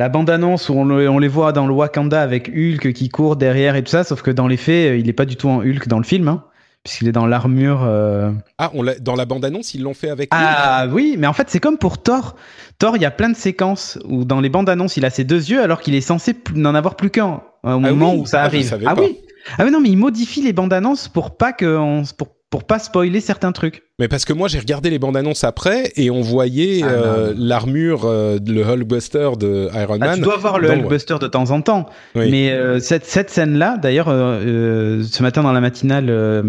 La 0.01 0.09
bande-annonce 0.09 0.71
où 0.71 0.73
on, 0.73 0.87
le- 0.87 1.11
on 1.11 1.19
les 1.19 1.29
voit 1.29 1.53
dans 1.53 1.67
le 1.67 1.75
Wakanda 1.75 2.23
avec 2.23 2.49
Hulk 2.49 2.95
qui 2.95 3.11
court 3.11 3.37
derrière 3.37 3.77
et 3.77 3.85
tout 3.85 3.91
ça, 3.91 4.03
sauf 4.03 4.23
que 4.23 4.31
dans 4.31 4.47
les 4.49 4.57
faits, 4.57 4.99
il 4.99 5.07
est 5.11 5.13
pas 5.13 5.27
du 5.27 5.37
tout 5.37 5.51
en 5.51 5.59
Hulk 5.59 5.89
dans 5.89 5.99
le 5.99 6.05
film, 6.05 6.27
hein, 6.27 6.43
puisqu'il 6.85 7.07
est 7.07 7.13
dans 7.13 7.27
l'armure. 7.27 7.83
euh, 7.85 8.31
Ah, 8.57 8.71
on 8.73 8.83
dans 8.99 9.15
la 9.15 9.27
bande 9.27 9.45
annonce, 9.45 9.75
ils 9.75 9.83
l'ont 9.83 9.93
fait 9.93 10.09
avec. 10.09 10.33
Hulk. 10.33 10.41
Ah 10.41 10.87
oui, 10.91 11.17
mais 11.19 11.27
en 11.27 11.35
fait, 11.35 11.51
c'est 11.51 11.61
comme 11.61 11.77
pour 11.77 12.03
Thor. 12.03 12.37
Thor, 12.79 12.97
il 12.97 13.03
y 13.03 13.05
a 13.05 13.11
plein 13.11 13.29
de 13.29 13.37
séquences 13.37 13.99
où 14.09 14.25
dans 14.25 14.41
les 14.41 14.49
bandes 14.49 14.71
annonces, 14.71 14.97
il 14.97 15.05
a 15.05 15.11
ses 15.11 15.25
deux 15.25 15.51
yeux 15.51 15.63
alors 15.63 15.83
qu'il 15.83 15.95
est 15.95 16.01
censé 16.01 16.35
n'en 16.55 16.75
avoir 16.75 16.97
plus 16.97 17.11
qu'un 17.11 17.43
au 17.63 17.79
moment 17.79 18.15
oui 18.15 18.21
où 18.21 18.25
ça 18.27 18.41
Ah, 18.41 18.45
arrive. 18.47 18.75
ah 18.87 18.95
pas. 18.95 19.03
oui. 19.03 19.19
Ah 19.59 19.65
oui, 19.67 19.71
non, 19.71 19.81
mais 19.83 19.91
il 19.91 19.99
modifie 19.99 20.41
les 20.41 20.55
bandes 20.55 20.73
annonces 20.73 21.09
pour 21.09 21.37
pas 21.37 21.53
que 21.53 21.77
on, 21.77 22.05
pour 22.17 22.29
pour 22.51 22.65
pas 22.65 22.79
spoiler 22.81 23.21
certains 23.21 23.53
trucs. 23.53 23.85
Mais 24.01 24.09
parce 24.09 24.25
que 24.25 24.33
moi 24.33 24.49
j'ai 24.49 24.59
regardé 24.59 24.91
les 24.91 24.99
bandes 24.99 25.17
annonces 25.17 25.45
après 25.45 25.93
et 25.97 26.11
on 26.11 26.21
voyait 26.21 26.81
Ah, 26.83 26.89
euh, 26.89 27.35
l'armure, 27.37 28.07
euh, 28.07 28.39
le 28.45 28.63
Hulkbuster 28.65 29.31
de 29.39 29.69
Iron 29.75 29.99
Ah, 30.01 30.07
Man. 30.07 30.15
tu 30.17 30.23
dois 30.23 30.37
voir 30.37 30.59
le 30.59 30.69
Hulkbuster 30.71 31.17
de 31.21 31.29
temps 31.29 31.51
en 31.53 31.63
temps, 31.63 31.87
Oui. 32.17 32.29
mais 32.31 32.51
euh, 32.51 32.81
cette 32.81 33.07
cette 33.07 33.31
scène-là, 33.31 33.77
d'ailleurs, 33.81 34.09
euh, 34.09 34.41
euh, 34.45 35.03
ce 35.05 35.23
matin 35.23 35.43
dans 35.45 35.53
la 35.53 35.61
matinale. 35.61 36.07
euh, 36.11 36.43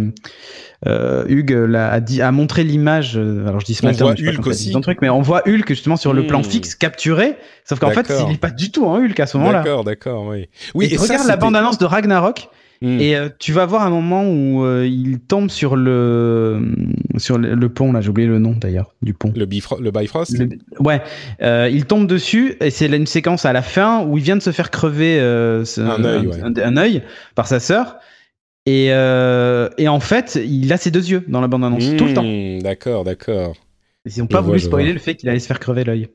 euh, 0.88 1.26
Hugues 1.28 1.76
a, 1.76 2.00
dit, 2.00 2.24
a 2.24 2.32
montré 2.32 2.64
l'image. 2.64 3.16
alors 3.16 3.60
je 3.60 3.66
dis 3.68 3.76
ce 3.76 3.84
On 3.86 3.90
matin, 3.90 4.06
voit 4.06 4.14
mais 4.14 4.18
sais 4.18 4.24
pas 4.26 4.32
Hulk 4.32 4.44
dit 4.44 4.50
aussi. 4.50 4.82
truc, 4.82 4.98
mais 5.04 5.10
on 5.10 5.22
voit 5.22 5.44
Hulk 5.48 5.68
justement 5.68 5.96
sur 5.96 6.12
le 6.14 6.26
plan 6.26 6.40
Hmm. 6.40 6.44
fixe 6.44 6.74
capturé. 6.74 7.36
Sauf 7.66 7.78
qu'en 7.78 7.92
fait, 7.92 8.12
il 8.28 8.34
est 8.34 8.38
pas 8.40 8.50
du 8.50 8.72
tout 8.72 8.88
en 8.88 8.96
Hulk 8.98 9.20
à 9.20 9.28
ce 9.28 9.38
moment-là. 9.38 9.60
D'accord, 9.62 9.84
d'accord, 9.84 10.26
oui. 10.26 10.48
Oui, 10.74 10.86
et, 10.86 10.96
et 10.96 10.98
ça, 10.98 11.04
regarde 11.04 11.28
la 11.28 11.34
c'était- 11.34 11.38
bande-annonce 11.46 11.78
de 11.78 11.86
Ragnarok 11.86 12.50
Hmm. 12.84 13.00
et 13.00 13.16
euh, 13.16 13.30
tu 13.38 13.52
vas 13.54 13.68
voir 13.68 13.84
un 13.84 13.92
moment 13.92 14.24
où 14.28 14.66
euh, 14.66 14.88
il 14.88 15.20
tombe 15.20 15.52
sur 15.52 15.76
le 15.76 16.74
sur 17.18 17.38
le, 17.38 17.54
le 17.54 17.70
pont 17.70 17.92
là, 17.94 18.02
j'ai 18.02 18.10
oublié 18.10 18.28
le 18.28 18.40
nom 18.40 18.54
d'ailleurs 18.60 18.96
du 19.04 19.14
pont. 19.14 19.32
le, 19.36 19.46
Bifro- 19.46 19.80
le 19.80 19.92
Bifrost. 19.92 20.36
Le- 20.40 20.50
ouais, 20.80 21.00
euh, 21.44 21.70
il 21.72 21.86
tombe 21.86 22.08
dessus 22.08 22.56
et 22.60 22.72
c'est 22.72 22.88
une 22.88 23.06
séquence 23.06 23.46
à 23.46 23.54
la 23.54 23.62
fin 23.62 24.04
où 24.04 24.18
il 24.18 24.24
vient 24.24 24.36
de 24.36 24.42
se 24.42 24.52
faire 24.52 24.72
crever 24.72 25.18
ce- 25.64 25.80
Un 25.82 26.04
œil, 26.04 26.26
ouais. 26.28 26.42
un, 26.42 26.54
un 26.58 26.78
œil 26.78 27.04
par 27.36 27.46
sa 27.48 27.60
sœur 27.60 27.98
et 28.66 28.88
et 28.88 29.88
en 29.88 30.00
fait 30.00 30.40
il 30.44 30.74
a 30.74 30.78
ses 30.78 30.90
deux 30.90 31.08
yeux 31.08 31.24
dans 31.28 31.42
la 31.42 31.48
bande-annonce 31.48 31.96
tout 31.98 32.06
le 32.06 32.14
temps. 32.16 32.24
Hmm, 32.24 32.64
D'accord, 32.64 33.04
d'accord. 33.04 33.56
Ils 34.06 34.20
ont 34.24 34.26
Je 34.28 34.34
pas 34.36 34.42
voulu 34.42 34.60
spoiler 34.60 34.94
le 34.94 35.00
fait 35.00 35.14
qu'il 35.16 35.30
allait 35.30 35.38
se 35.40 35.46
faire 35.46 35.60
crever 35.60 35.84
l'œil. 35.84 36.08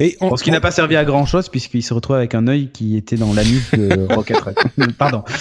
Et 0.00 0.16
Bon, 0.20 0.36
ce 0.36 0.44
qui 0.44 0.50
n'a 0.50 0.60
pas 0.60 0.70
servi 0.70 0.96
à 0.96 1.04
grand 1.04 1.26
chose 1.26 1.48
puisqu'il 1.48 1.82
se 1.82 1.92
retrouve 1.94 2.16
avec 2.16 2.34
un 2.34 2.46
œil 2.48 2.70
qui 2.72 2.96
était 2.96 3.16
dans 3.16 3.32
la 3.32 3.44
nuque 3.44 3.74
de 3.74 4.06
Rocket 4.14 4.38
Red. 4.38 4.56
Pardon. 4.96 5.24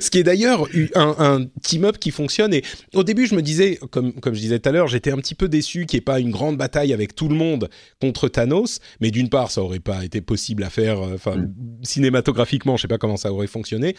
Ce 0.00 0.10
qui 0.10 0.18
est 0.18 0.24
d'ailleurs 0.24 0.66
eu- 0.74 0.88
un, 0.96 1.14
un 1.18 1.46
team-up 1.62 1.98
qui 1.98 2.10
fonctionne. 2.10 2.52
Et 2.52 2.64
au 2.94 3.04
début, 3.04 3.26
je 3.26 3.36
me 3.36 3.42
disais, 3.42 3.78
comme, 3.92 4.12
comme 4.14 4.34
je 4.34 4.40
disais 4.40 4.58
tout 4.58 4.68
à 4.68 4.72
l'heure, 4.72 4.88
j'étais 4.88 5.12
un 5.12 5.16
petit 5.16 5.36
peu 5.36 5.48
déçu 5.48 5.86
qu'il 5.86 5.96
n'y 5.98 6.00
ait 6.00 6.04
pas 6.04 6.18
une 6.18 6.32
grande 6.32 6.56
bataille 6.56 6.92
avec 6.92 7.14
tout 7.14 7.28
le 7.28 7.36
monde 7.36 7.68
contre 8.00 8.28
Thanos. 8.28 8.80
Mais 9.00 9.12
d'une 9.12 9.28
part, 9.28 9.52
ça 9.52 9.62
aurait 9.62 9.78
pas 9.78 10.04
été 10.04 10.20
possible 10.20 10.64
à 10.64 10.70
faire, 10.70 11.00
euh, 11.00 11.14
enfin, 11.14 11.36
cinématographiquement, 11.82 12.76
je 12.76 12.82
sais 12.82 12.88
pas 12.88 12.98
comment 12.98 13.16
ça 13.16 13.32
aurait 13.32 13.46
fonctionné. 13.46 13.94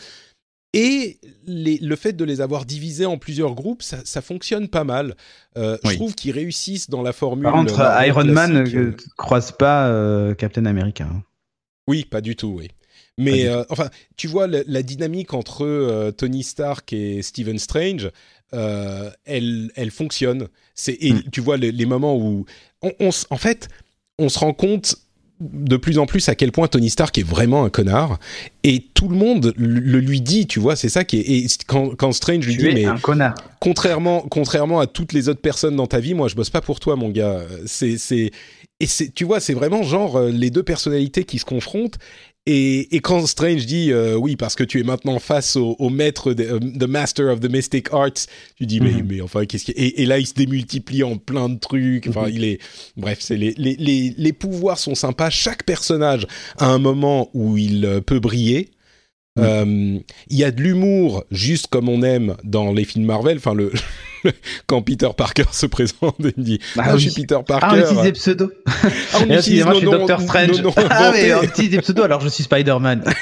Et 0.74 1.20
les- 1.48 1.78
le 1.80 1.96
fait 1.96 2.14
de 2.14 2.24
les 2.24 2.42
avoir 2.42 2.64
divisés 2.66 3.06
en 3.08 3.18
plusieurs 3.18 3.56
groupes, 3.56 3.82
ça, 3.82 3.98
ça 4.06 4.22
fonctionne 4.22 4.68
pas 4.68 4.84
mal. 4.84 5.16
Euh, 5.58 5.78
Je 5.84 5.96
trouve 5.96 6.14
qu'ils 6.14 6.32
réussissent 6.32 6.90
dans 6.92 7.02
la 7.02 7.12
formule. 7.12 7.44
Par 7.44 7.54
contre, 7.54 7.78
Marvel 7.78 8.08
Iron 8.08 8.26
Man 8.26 8.52
classique, 8.64 8.76
euh, 8.78 8.96
croise 9.18 9.52
pas 9.52 9.88
euh, 9.88 10.36
Captain 10.36 10.66
America. 10.66 11.06
hein. 11.12 11.24
Oui, 11.88 12.06
pas 12.06 12.22
du 12.22 12.36
tout, 12.36 12.54
oui. 12.60 12.68
Mais 13.18 13.48
euh, 13.48 13.64
enfin, 13.70 13.90
tu 14.16 14.28
vois 14.28 14.46
la, 14.48 14.60
la 14.68 14.84
dynamique 14.84 15.34
entre 15.34 15.66
euh, 15.66 16.12
Tony 16.12 16.44
Stark 16.44 16.94
et 16.94 17.22
Stephen 17.24 17.58
Strange, 17.58 18.12
euh, 18.54 19.10
elle, 19.26 19.72
elle 19.76 19.92
fonctionne. 19.92 20.48
Et 20.88 21.14
Mm. 21.14 21.24
tu 21.32 21.42
vois 21.42 21.58
les, 21.58 21.72
les 21.72 21.86
moments 21.88 22.16
où, 22.16 22.46
on, 22.84 22.94
on 23.00 23.08
s- 23.10 23.26
en 23.32 23.38
fait, 23.38 23.68
on 24.20 24.30
se 24.30 24.38
rend 24.40 24.54
compte 24.54 24.96
de 25.40 25.78
plus 25.78 26.00
en 26.00 26.06
plus 26.06 26.28
à 26.28 26.36
quel 26.36 26.52
point 26.52 26.68
Tony 26.68 26.90
Stark 26.90 27.18
est 27.18 27.24
vraiment 27.24 27.64
un 27.64 27.70
connard 27.70 28.20
et 28.64 28.84
tout 28.94 29.08
le 29.08 29.16
monde 29.16 29.54
le, 29.58 30.00
lui 30.00 30.20
dit, 30.22 30.48
tu 30.48 30.60
vois, 30.60 30.76
c'est 30.76 30.90
ça 30.90 31.04
qui 31.06 31.18
est. 31.20 31.30
Et 31.30 31.48
quand, 31.66 31.96
quand 31.96 32.12
Strange 32.12 32.46
lui 32.46 32.54
Tu 32.58 32.60
dit, 32.60 32.68
es 32.68 32.74
mais 32.74 32.86
un 32.86 32.98
connard. 32.98 33.36
contrairement, 33.60 34.22
contrairement 34.30 34.80
à 34.82 34.88
toutes 34.88 35.14
les 35.14 35.30
autres 35.30 35.42
personnes 35.42 35.76
dans 35.78 35.88
ta 35.88 36.00
vie, 36.00 36.14
moi, 36.14 36.28
je 36.28 36.36
bosse 36.36 36.50
pas 36.50 36.62
pour 36.62 36.80
toi, 36.80 36.96
mon 36.98 37.10
gars. 37.10 37.42
C'est, 37.66 37.98
c'est, 37.98 38.32
et 38.82 38.86
c'est, 38.88 39.14
tu 39.14 39.24
vois, 39.24 39.40
c'est 39.40 39.54
vraiment 39.54 39.84
genre 39.84 40.18
euh, 40.18 40.30
les 40.30 40.50
deux 40.50 40.64
personnalités 40.64 41.24
qui 41.24 41.40
se 41.40 41.46
confrontent. 41.46 41.98
Et, 42.46 42.96
et 42.96 43.00
quand 43.00 43.26
Strange 43.28 43.66
dit 43.66 43.92
euh, 43.92 44.16
oui 44.16 44.36
parce 44.36 44.56
que 44.56 44.64
tu 44.64 44.80
es 44.80 44.84
maintenant 44.84 45.20
face 45.20 45.56
au, 45.56 45.76
au 45.78 45.90
maître, 45.90 46.34
de, 46.34 46.44
euh, 46.44 46.60
the 46.60 46.88
master 46.88 47.28
of 47.32 47.42
the 47.42 47.50
mystic 47.52 47.88
arts, 47.92 48.26
tu 48.56 48.66
dis 48.66 48.80
mais, 48.80 48.92
Mhm. 48.94 49.06
mais 49.08 49.22
enfin 49.22 49.46
qu'est-ce 49.46 49.66
qui 49.66 49.72
et, 49.72 50.02
et 50.02 50.06
là 50.06 50.18
il 50.20 50.26
se 50.26 50.34
démultiplie 50.34 51.04
en 51.04 51.18
plein 51.18 51.50
de 51.50 51.60
trucs. 51.60 52.08
Enfin 52.08 52.24
Mhm. 52.28 52.34
il 52.34 52.44
est 52.46 52.60
bref 52.98 53.20
c'est 53.22 53.38
les, 53.38 53.54
les, 53.58 53.76
les, 53.76 54.16
les 54.18 54.34
pouvoirs 54.34 54.80
sont 54.80 54.96
sympas. 54.96 55.30
Chaque 55.30 55.64
personnage 55.64 56.26
a 56.58 56.68
un 56.72 56.80
moment 56.80 57.30
où 57.34 57.58
il 57.58 57.86
euh, 57.86 58.02
peut 58.02 58.20
briller. 58.20 58.70
Euh, 59.44 60.00
Il 60.30 60.38
y 60.38 60.44
a 60.44 60.52
de 60.52 60.62
l'humour, 60.62 61.24
juste 61.32 61.68
comme 61.68 61.90
on 61.90 62.02
aime 62.04 62.36
dans 62.44 62.72
les 62.74 62.86
films 62.86 63.06
Marvel. 63.06 63.38
Enfin, 63.38 63.54
le 63.54 63.72
quand 64.68 64.82
Peter 64.82 65.08
Parker 65.16 65.44
se 65.52 65.66
présente, 65.66 66.16
il 66.38 66.44
dit 66.44 66.60
Bah 66.76 66.84
ah, 66.88 66.94
oui. 66.96 67.00
je 67.00 67.10
suis 67.10 67.22
Peter 67.22 67.40
Parker. 67.48 67.68
Ah, 67.70 67.76
on 67.76 67.80
utilise 67.82 68.04
des 68.04 68.12
pseudos. 68.12 68.52
Ah, 68.66 68.72
on 68.82 69.20
Et 69.20 69.24
utilise 69.24 69.32
excusez-moi, 69.38 69.74
je 69.74 69.80
suis 69.80 69.86
Doctor 69.90 70.22
Strange. 70.22 70.62
ah, 70.90 71.12
mais 71.14 71.34
on 71.34 71.44
utilise 71.44 71.72
des 71.72 71.80
pseudos, 71.82 72.04
alors 72.06 72.20
je 72.22 72.28
suis 72.30 72.44
Spider-Man. 72.44 73.04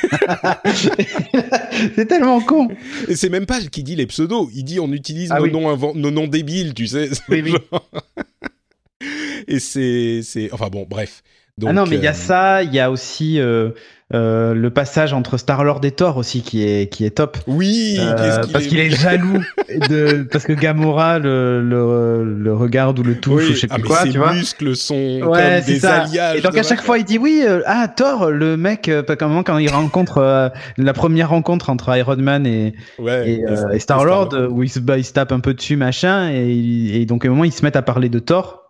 c'est 1.95 2.05
tellement 2.07 2.41
con. 2.41 2.69
Et 3.07 3.15
c'est 3.15 3.29
même 3.29 3.45
pas 3.45 3.59
qui 3.61 3.83
dit 3.83 3.95
les 3.95 4.07
pseudos, 4.07 4.49
il 4.53 4.63
dit 4.63 4.79
on 4.79 4.91
utilise 4.91 5.31
Ah 5.31 5.37
nos, 5.39 5.43
oui. 5.45 5.51
noms 5.51 5.93
nos 5.95 6.11
noms 6.11 6.27
débiles, 6.27 6.73
tu 6.73 6.87
sais. 6.87 7.09
Oui, 7.29 7.43
genre- 7.47 7.89
Et 9.47 9.59
c'est, 9.59 10.21
c'est, 10.23 10.51
enfin 10.51 10.67
bon, 10.69 10.85
bref. 10.89 11.23
Donc, 11.57 11.69
ah 11.71 11.73
non, 11.73 11.85
mais 11.87 11.95
il 11.97 12.03
y 12.03 12.07
a 12.07 12.11
euh, 12.11 12.13
ça, 12.13 12.63
il 12.63 12.73
y 12.73 12.79
a 12.79 12.91
aussi 12.91 13.39
euh, 13.39 13.71
euh, 14.13 14.53
le 14.53 14.69
passage 14.69 15.11
entre 15.11 15.37
Star-Lord 15.37 15.81
et 15.83 15.91
Thor 15.91 16.17
aussi 16.17 16.41
qui 16.43 16.63
est, 16.63 16.87
qui 16.87 17.03
est 17.03 17.09
top. 17.09 17.37
Oui, 17.47 17.97
Euh, 17.99 18.43
parce 18.53 18.67
qu'il 18.67 18.79
est 18.79 18.91
jaloux 18.91 19.41
de 19.89 20.23
parce 20.31 20.45
que 20.45 20.53
Gamora 20.53 21.17
le, 21.19 21.61
le, 21.61 22.23
le 22.23 22.53
regarde 22.53 22.99
ou 22.99 23.03
le 23.03 23.19
touche 23.19 23.43
Oui, 23.43 23.51
ou 23.51 23.53
je 23.55 23.59
sais 23.61 23.67
ah, 23.71 23.75
plus 23.75 23.83
mais 23.83 23.87
quoi 23.89 24.01
ses 24.03 24.09
tu 24.11 24.17
vois. 24.19 24.33
muscles 24.33 24.75
sont 24.75 24.93
ouais 24.95 25.61
comme 25.61 25.65
des 25.73 25.79
ça. 25.79 26.03
alliages. 26.03 26.37
et 26.37 26.41
donc 26.41 26.55
à 26.57 26.63
chaque 26.63 26.81
fois 26.81 26.99
il 26.99 27.03
dit 27.05 27.17
oui 27.17 27.43
euh, 27.45 27.61
ah 27.65 27.87
Thor 27.87 28.29
le 28.29 28.55
mec 28.55 28.87
euh, 28.87 29.03
un 29.19 29.27
moment 29.27 29.43
quand 29.43 29.57
il 29.57 29.69
rencontre 29.69 30.19
euh, 30.19 30.49
la 30.77 30.93
première 30.93 31.29
rencontre 31.29 31.69
entre 31.69 31.95
Iron 31.97 32.15
Man 32.17 32.45
et, 32.45 32.75
Ouais, 32.99 33.29
et, 33.31 33.43
euh, 33.45 33.69
et 33.71 33.79
Star 33.79 34.05
Lord 34.05 34.29
où 34.51 34.63
il 34.63 34.69
se, 34.69 34.79
bah, 34.79 34.97
il 34.99 35.03
se 35.03 35.11
tape 35.11 35.31
un 35.31 35.39
peu 35.41 35.53
dessus 35.53 35.75
machin 35.75 36.29
et, 36.31 37.01
et 37.01 37.05
donc 37.07 37.25
à 37.25 37.27
un 37.27 37.31
moment 37.31 37.43
ils 37.43 37.51
se 37.51 37.63
mettent 37.65 37.75
à 37.75 37.81
parler 37.81 38.09
de 38.09 38.19
Thor 38.19 38.66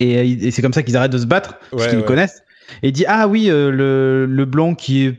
et, 0.00 0.18
euh, 0.18 0.36
et 0.46 0.50
c'est 0.50 0.62
comme 0.62 0.72
ça 0.72 0.82
qu'ils 0.82 0.96
arrêtent 0.96 1.12
de 1.12 1.18
se 1.18 1.26
battre 1.26 1.58
parce 1.70 1.82
Ouais, 1.84 1.88
qu'ils 1.88 1.96
le 1.98 2.02
ouais. 2.02 2.08
connaissent 2.08 2.42
et 2.82 2.88
il 2.88 2.92
dit 2.92 3.04
ah 3.08 3.26
oui 3.28 3.50
euh, 3.50 3.70
le, 3.70 4.26
le 4.26 4.44
blond 4.44 4.74
qui 4.76 5.06
est 5.06 5.14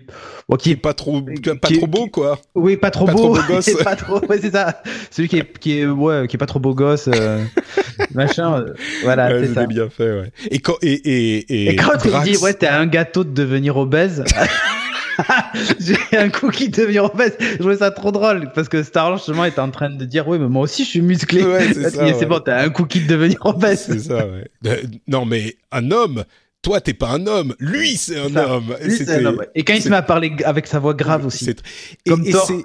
bon, 0.47 0.55
qui 0.55 0.71
est 0.71 0.75
pas 0.77 0.93
trop, 0.93 1.21
pas 1.21 1.67
trop 1.69 1.87
beau, 1.87 2.07
quoi. 2.07 2.39
oui, 2.55 2.77
pas 2.77 2.91
trop 2.91 3.05
Pas 3.05 3.11
beau. 3.13 3.19
trop 3.19 3.35
beau 3.35 3.41
gosse. 3.55 3.69
pas 3.83 3.95
trop, 3.97 4.19
ouais, 4.29 4.39
c'est 4.41 4.51
ça. 4.51 4.81
Celui 5.11 5.27
qui 5.27 5.37
est, 5.37 5.57
qui 5.59 5.79
est, 5.79 5.85
ouais, 5.85 6.27
qui 6.29 6.37
est 6.37 6.39
pas 6.39 6.45
trop 6.45 6.59
beau 6.59 6.73
gosse, 6.73 7.09
euh, 7.13 7.43
machin. 8.13 8.61
euh, 8.61 8.73
voilà, 9.03 9.27
Ouais, 9.27 9.47
c'est 9.47 9.53
ça. 9.53 9.65
bien 9.65 9.89
fait, 9.89 10.11
ouais. 10.19 10.31
Et 10.49 10.59
quand, 10.59 10.75
et, 10.81 10.93
et, 10.93 11.37
et, 11.65 11.69
Et 11.71 11.75
quand 11.75 11.93
Drax- 11.97 12.25
il 12.27 12.33
dit, 12.33 12.37
ouais, 12.37 12.53
t'es 12.53 12.67
un 12.67 12.85
gâteau 12.85 13.23
de 13.25 13.31
devenir 13.33 13.75
obèse. 13.77 14.23
J'ai 15.79 16.17
un 16.17 16.29
cookie 16.29 16.69
de 16.69 16.81
devenir 16.81 17.05
obèse. 17.05 17.35
Je 17.39 17.57
trouvais 17.57 17.77
ça 17.77 17.91
trop 17.91 18.11
drôle 18.11 18.51
parce 18.53 18.69
que 18.69 18.83
Star 18.83 19.17
justement 19.17 19.45
est 19.45 19.59
en 19.59 19.69
train 19.71 19.89
de 19.89 20.05
dire, 20.05 20.27
oui, 20.27 20.39
mais 20.39 20.47
moi 20.47 20.63
aussi 20.63 20.83
je 20.83 20.89
suis 20.89 21.01
musclé. 21.01 21.43
Ouais, 21.43 21.73
c'est 21.73 21.97
ouais. 21.97 22.25
bon, 22.25 22.39
t'as 22.39 22.63
un 22.63 22.69
cookie 22.69 23.01
de 23.01 23.07
devenir 23.07 23.37
obèse. 23.45 23.85
c'est 23.87 23.99
ça, 23.99 24.25
ouais. 24.27 24.47
Euh, 24.67 24.77
non, 25.07 25.25
mais 25.25 25.55
un 25.71 25.91
homme, 25.91 26.23
toi, 26.61 26.79
t'es 26.81 26.93
pas 26.93 27.09
un 27.09 27.25
homme. 27.27 27.55
Lui, 27.59 27.97
c'est 27.97 28.19
un 28.19 28.35
homme. 28.35 28.73
Un 29.07 29.25
homme. 29.25 29.45
Et 29.55 29.63
quand 29.63 29.73
il 29.73 29.77
se 29.77 29.83
c'est- 29.83 29.89
met 29.89 29.95
à 29.97 30.01
parler 30.03 30.31
avec 30.45 30.67
sa 30.67 30.79
voix 30.79 30.93
grave 30.93 31.25
aussi, 31.25 31.45
c'est- 31.45 31.61
Comme 32.07 32.23
et, 32.25 32.31
Thor. 32.31 32.45
c'est- 32.45 32.61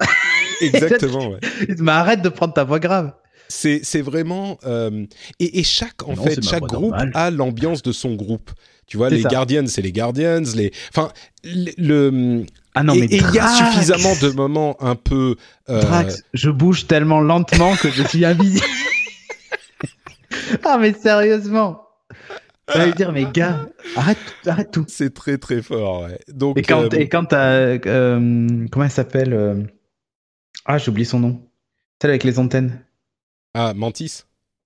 Exactement, 0.65 1.29
ouais. 1.29 1.39
il 1.67 1.81
met 1.83 1.91
arrête 1.91 2.21
de 2.21 2.29
prendre 2.29 2.53
ta 2.53 2.63
voix 2.63 2.79
grave. 2.79 3.13
C'est, 3.49 4.01
vraiment 4.01 4.57
euh, 4.65 5.05
et, 5.39 5.59
et 5.59 5.63
chaque 5.63 6.03
en 6.05 6.15
Non, 6.15 6.23
fait 6.23 6.35
ma 6.37 6.41
chaque 6.51 6.63
groupe 6.63 6.93
a 7.13 7.31
l'ambiance 7.31 7.81
de 7.81 7.91
son 7.93 8.15
groupe. 8.15 8.51
Tu 8.87 8.97
vois, 8.97 9.09
les 9.09 9.21
ça. 9.21 9.29
Guardians, 9.29 9.67
c'est 9.67 9.81
les 9.81 9.91
Guardians, 9.91 10.43
les 10.55 10.71
enfin 10.89 11.11
le, 11.43 11.71
le- 11.77 12.45
Ah 12.73 12.83
non, 12.83 12.93
et 12.93 13.01
mais 13.01 13.05
il 13.11 13.33
y 13.33 13.39
a 13.39 13.47
suffisamment 13.47 14.13
de 14.21 14.29
moments 14.29 14.77
un 14.81 14.95
peu 14.95 15.35
euh, 15.69 15.81
Drax, 15.81 16.23
je 16.33 16.49
bouge 16.49 16.87
tellement 16.87 17.19
lentement 17.19 17.75
que 17.75 17.89
je 17.91 18.03
suis 18.03 18.23
invisible. 18.23 18.65
ah, 20.63 20.77
mais 20.79 20.93
sérieusement. 20.93 21.83
Ça 22.73 22.85
veut 22.85 22.93
dire, 22.93 23.11
mais 23.13 23.25
gars, 23.31 23.67
arrête, 23.95 24.17
arrête 24.45 24.71
tout. 24.71 24.83
c'est 24.89 25.13
très 25.13 25.37
très 25.37 25.61
fort. 25.61 26.03
Ouais. 26.03 26.19
Donc 26.27 26.57
Et 26.57 26.61
quand, 26.61 26.93
euh, 26.93 26.97
et 26.97 27.07
quand 27.07 27.25
t'as. 27.25 27.49
euh, 27.51 27.77
comment 28.71 28.83
elle 28.85 28.91
s'appelle 28.91 29.33
euh, 29.33 29.63
Ah, 30.65 30.77
j'ai 30.77 30.89
oublié 30.91 31.05
son 31.05 31.19
nom. 31.19 31.41
Celle 32.01 32.11
avec 32.11 32.23
les 32.25 32.39
antennes. 32.39 32.81
ah 33.53 33.73
Mantis. 33.73 34.23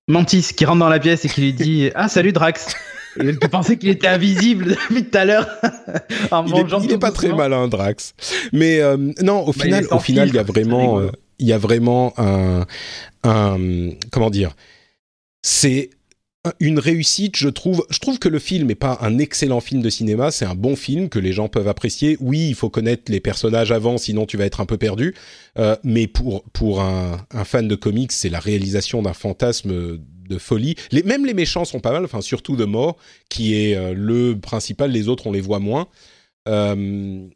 Mantis 0.07 0.53
qui 0.55 0.65
rentre 0.65 0.79
dans 0.79 0.89
la 0.89 0.99
pièce 0.99 1.25
et 1.25 1.29
qui 1.29 1.41
lui 1.41 1.53
dit 1.53 1.91
Ah, 1.95 2.09
salut 2.09 2.33
Drax. 2.33 2.75
Et 3.19 3.37
tu 3.37 3.49
pensais 3.49 3.77
qu'il 3.77 3.89
était 3.89 4.07
invisible 4.07 4.69
depuis 4.69 5.05
tout 5.05 5.17
à 5.17 5.25
l'heure. 5.25 5.47
En 6.31 6.45
Il 6.45 6.55
est, 6.55 6.61
mangeant 6.63 6.81
il 6.81 6.91
est 6.91 6.97
pas 6.97 7.11
très 7.11 7.33
malin, 7.33 7.67
Drax. 7.67 8.13
Mais 8.53 8.79
euh, 8.79 8.97
non, 9.21 9.41
au 9.41 9.51
Bah, 9.53 9.63
final, 9.63 9.85
au 9.91 9.99
final, 9.99 10.29
il 10.29 10.35
y 10.35 10.39
a 10.39 10.43
vraiment, 10.43 10.99
euh, 10.99 11.09
il 11.39 11.47
y 11.47 11.53
a 11.53 11.57
vraiment 11.57 12.13
un, 12.17 12.65
un, 13.23 13.89
comment 14.11 14.29
dire, 14.29 14.55
c'est 15.41 15.89
un- 16.45 16.53
une 16.59 16.79
réussite, 16.79 17.35
je 17.37 17.49
trouve. 17.49 17.85
Je 17.89 17.99
trouve 17.99 18.17
que 18.17 18.29
le 18.29 18.39
film 18.39 18.67
n'est 18.67 18.75
pas 18.75 18.97
un 19.01 19.17
excellent 19.19 19.59
film 19.59 19.81
de 19.81 19.89
cinéma, 19.89 20.31
c'est 20.31 20.45
un 20.45 20.55
bon 20.55 20.75
film 20.75 21.09
que 21.09 21.19
les 21.19 21.33
gens 21.33 21.49
peuvent 21.49 21.67
apprécier. 21.67 22.17
Oui, 22.19 22.47
il 22.49 22.55
faut 22.55 22.69
connaître 22.69 23.11
les 23.11 23.19
personnages 23.19 23.71
avant, 23.71 23.97
sinon 23.97 24.25
tu 24.25 24.37
vas 24.37 24.45
être 24.45 24.61
un 24.61 24.65
peu 24.65 24.77
perdu. 24.77 25.13
Euh, 25.59 25.75
mais 25.83 26.07
pour 26.07 26.43
pour 26.53 26.81
un, 26.81 27.17
un 27.31 27.43
fan 27.43 27.67
de 27.67 27.75
comics, 27.75 28.11
c'est 28.11 28.29
la 28.29 28.39
réalisation 28.39 29.01
d'un 29.01 29.13
fantasme 29.13 29.99
de 30.31 30.39
folie. 30.39 30.75
Les, 30.91 31.03
même 31.03 31.25
les 31.25 31.35
méchants 31.35 31.65
sont 31.65 31.79
pas 31.79 31.91
mal, 31.91 32.03
enfin 32.03 32.21
surtout 32.21 32.55
de 32.55 32.65
mort, 32.65 32.97
qui 33.29 33.53
est 33.53 33.75
euh, 33.75 33.93
le 33.93 34.39
principal. 34.39 34.89
Les 34.91 35.07
autres, 35.07 35.27
on 35.27 35.31
les 35.31 35.41
voit 35.41 35.59
moins. 35.59 35.87
Euh, 36.47 36.75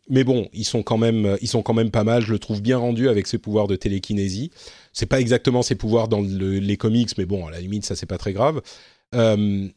mais 0.09 0.23
bon, 0.23 0.49
ils 0.51 0.65
sont 0.65 0.81
quand 0.81 0.97
même, 0.97 1.37
ils 1.39 1.47
sont 1.47 1.61
quand 1.61 1.75
même 1.75 1.91
pas 1.91 2.03
mal. 2.03 2.23
Je 2.23 2.31
le 2.31 2.39
trouve 2.39 2.61
bien 2.61 2.79
rendu 2.79 3.07
avec 3.07 3.27
ses 3.27 3.37
pouvoirs 3.37 3.67
de 3.67 3.75
télékinésie. 3.75 4.49
C'est 4.93 5.05
pas 5.05 5.19
exactement 5.19 5.61
ses 5.61 5.75
pouvoirs 5.75 6.07
dans 6.07 6.21
le- 6.21 6.57
les 6.57 6.77
comics, 6.77 7.15
mais 7.19 7.25
bon, 7.25 7.45
à 7.45 7.51
la 7.51 7.59
limite, 7.59 7.85
ça 7.85 7.95
c'est 7.95 8.07
pas 8.07 8.17
très 8.17 8.33
grave. 8.33 8.61
Euh, 9.13 9.67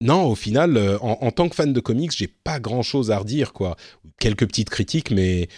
non, 0.00 0.24
au 0.24 0.34
final, 0.34 0.78
en, 1.00 1.18
en 1.20 1.30
tant 1.30 1.48
que 1.48 1.54
fan 1.54 1.72
de 1.72 1.80
comics, 1.80 2.12
j'ai 2.16 2.26
pas 2.26 2.58
grand 2.58 2.82
chose 2.82 3.10
à 3.10 3.18
redire, 3.18 3.52
quoi. 3.52 3.76
Quelques 4.18 4.46
petites 4.46 4.70
critiques, 4.70 5.10
mais 5.10 5.48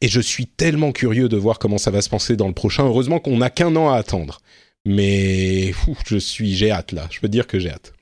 et 0.00 0.08
je 0.08 0.20
suis 0.20 0.46
tellement 0.46 0.92
curieux 0.92 1.28
de 1.28 1.36
voir 1.36 1.58
comment 1.58 1.78
ça 1.78 1.90
va 1.90 2.02
se 2.02 2.08
passer 2.08 2.36
dans 2.36 2.48
le 2.48 2.54
prochain. 2.54 2.84
Heureusement 2.84 3.20
qu'on 3.20 3.38
n'a 3.38 3.50
qu'un 3.50 3.74
an 3.76 3.90
à 3.90 3.96
attendre, 3.96 4.40
mais 4.86 5.72
je 6.06 6.16
suis, 6.16 6.54
j'ai 6.54 6.70
hâte 6.70 6.92
là. 6.92 7.06
Je 7.10 7.20
peux 7.20 7.28
dire 7.28 7.46
que 7.46 7.58
j'ai 7.58 7.70
hâte. 7.70 7.92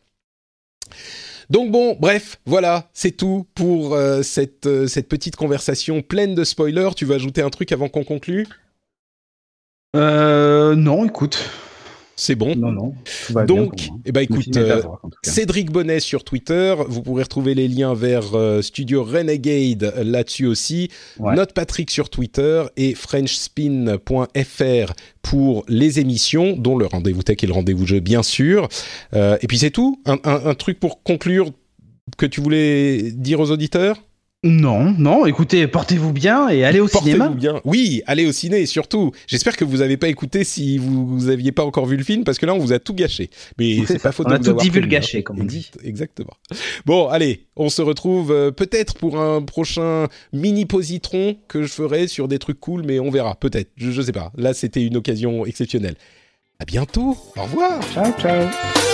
Donc 1.50 1.70
bon, 1.70 1.96
bref, 1.98 2.40
voilà, 2.46 2.88
c'est 2.92 3.12
tout 3.12 3.46
pour 3.54 3.94
euh, 3.94 4.22
cette, 4.22 4.66
euh, 4.66 4.86
cette 4.86 5.08
petite 5.08 5.36
conversation 5.36 6.02
pleine 6.02 6.34
de 6.34 6.44
spoilers. 6.44 6.90
Tu 6.96 7.04
veux 7.04 7.14
ajouter 7.14 7.42
un 7.42 7.50
truc 7.50 7.72
avant 7.72 7.88
qu'on 7.88 8.04
conclue? 8.04 8.46
Euh, 9.96 10.74
non, 10.74 11.04
écoute. 11.04 11.50
C'est 12.16 12.36
bon. 12.36 12.54
Non, 12.54 12.70
non. 12.70 12.94
Donc, 13.46 13.88
moi. 13.88 13.98
eh 14.04 14.12
ben 14.12 14.20
écoute, 14.20 14.56
euh, 14.56 14.80
voir. 14.82 15.00
Cédric 15.22 15.72
Bonnet 15.72 15.98
sur 16.00 16.22
Twitter. 16.22 16.74
Vous 16.88 17.02
pourrez 17.02 17.24
retrouver 17.24 17.54
les 17.54 17.66
liens 17.66 17.94
vers 17.94 18.34
euh, 18.34 18.62
Studio 18.62 19.02
Renegade 19.02 19.92
là-dessus 20.02 20.46
aussi. 20.46 20.90
Ouais. 21.18 21.34
Note 21.34 21.52
Patrick 21.54 21.90
sur 21.90 22.10
Twitter 22.10 22.62
et 22.76 22.94
FrenchSpin.fr 22.94 24.92
pour 25.22 25.64
les 25.68 26.00
émissions, 26.00 26.56
dont 26.56 26.76
le 26.76 26.86
rendez-vous 26.86 27.22
tech 27.22 27.38
et 27.42 27.46
le 27.46 27.52
rendez-vous 27.52 27.86
jeu, 27.86 28.00
bien 28.00 28.22
sûr. 28.22 28.68
Euh, 29.14 29.36
et 29.40 29.46
puis 29.46 29.58
c'est 29.58 29.70
tout. 29.70 30.00
Un, 30.06 30.18
un- 30.24 30.46
un 30.46 30.54
truc 30.54 30.78
pour 30.80 31.02
conclure 31.02 31.50
que 32.18 32.26
tu 32.26 32.40
voulais 32.40 33.10
dire 33.12 33.40
aux 33.40 33.50
auditeurs? 33.50 34.02
Non, 34.46 34.94
non, 34.98 35.24
écoutez, 35.24 35.66
portez-vous 35.66 36.12
bien 36.12 36.48
et 36.50 36.64
allez 36.64 36.78
au 36.80 36.86
Portez-vous 36.86 37.16
cinéma. 37.16 37.28
bien. 37.30 37.60
Oui, 37.64 38.02
allez 38.06 38.26
au 38.26 38.32
ciné 38.32 38.66
surtout. 38.66 39.10
J'espère 39.26 39.56
que 39.56 39.64
vous 39.64 39.78
n'avez 39.78 39.96
pas 39.96 40.08
écouté 40.08 40.44
si 40.44 40.76
vous 40.76 41.24
n'aviez 41.28 41.50
pas 41.50 41.64
encore 41.64 41.86
vu 41.86 41.96
le 41.96 42.04
film 42.04 42.24
parce 42.24 42.38
que 42.38 42.44
là 42.44 42.54
on 42.54 42.58
vous 42.58 42.72
a 42.74 42.78
tout 42.78 42.92
gâché. 42.92 43.30
Mais 43.58 43.78
C'est 43.86 44.02
pas 44.02 44.12
faute 44.12 44.26
On 44.26 44.30
de 44.30 44.34
a 44.34 44.38
vous 44.38 44.44
tout 44.52 44.56
divulgaché, 44.60 45.18
hein. 45.18 45.22
comme 45.22 45.40
on 45.40 45.44
dit. 45.44 45.70
Exact- 45.82 46.04
Exactement. 46.04 46.34
Bon, 46.84 47.08
allez, 47.08 47.46
on 47.56 47.70
se 47.70 47.80
retrouve 47.80 48.30
euh, 48.32 48.50
peut-être 48.50 48.94
pour 48.96 49.18
un 49.18 49.40
prochain 49.40 50.08
mini 50.34 50.66
positron 50.66 51.36
que 51.48 51.62
je 51.62 51.68
ferai 51.72 52.06
sur 52.06 52.28
des 52.28 52.38
trucs 52.38 52.60
cool, 52.60 52.82
mais 52.84 53.00
on 53.00 53.10
verra 53.10 53.36
peut-être. 53.36 53.70
Je, 53.76 53.90
je 53.90 54.02
sais 54.02 54.12
pas. 54.12 54.30
Là, 54.36 54.52
c'était 54.52 54.82
une 54.84 54.96
occasion 54.98 55.46
exceptionnelle. 55.46 55.94
À 56.58 56.66
bientôt. 56.66 57.16
Au 57.36 57.42
revoir. 57.44 57.80
Ciao, 57.94 58.12
ciao. 58.20 58.93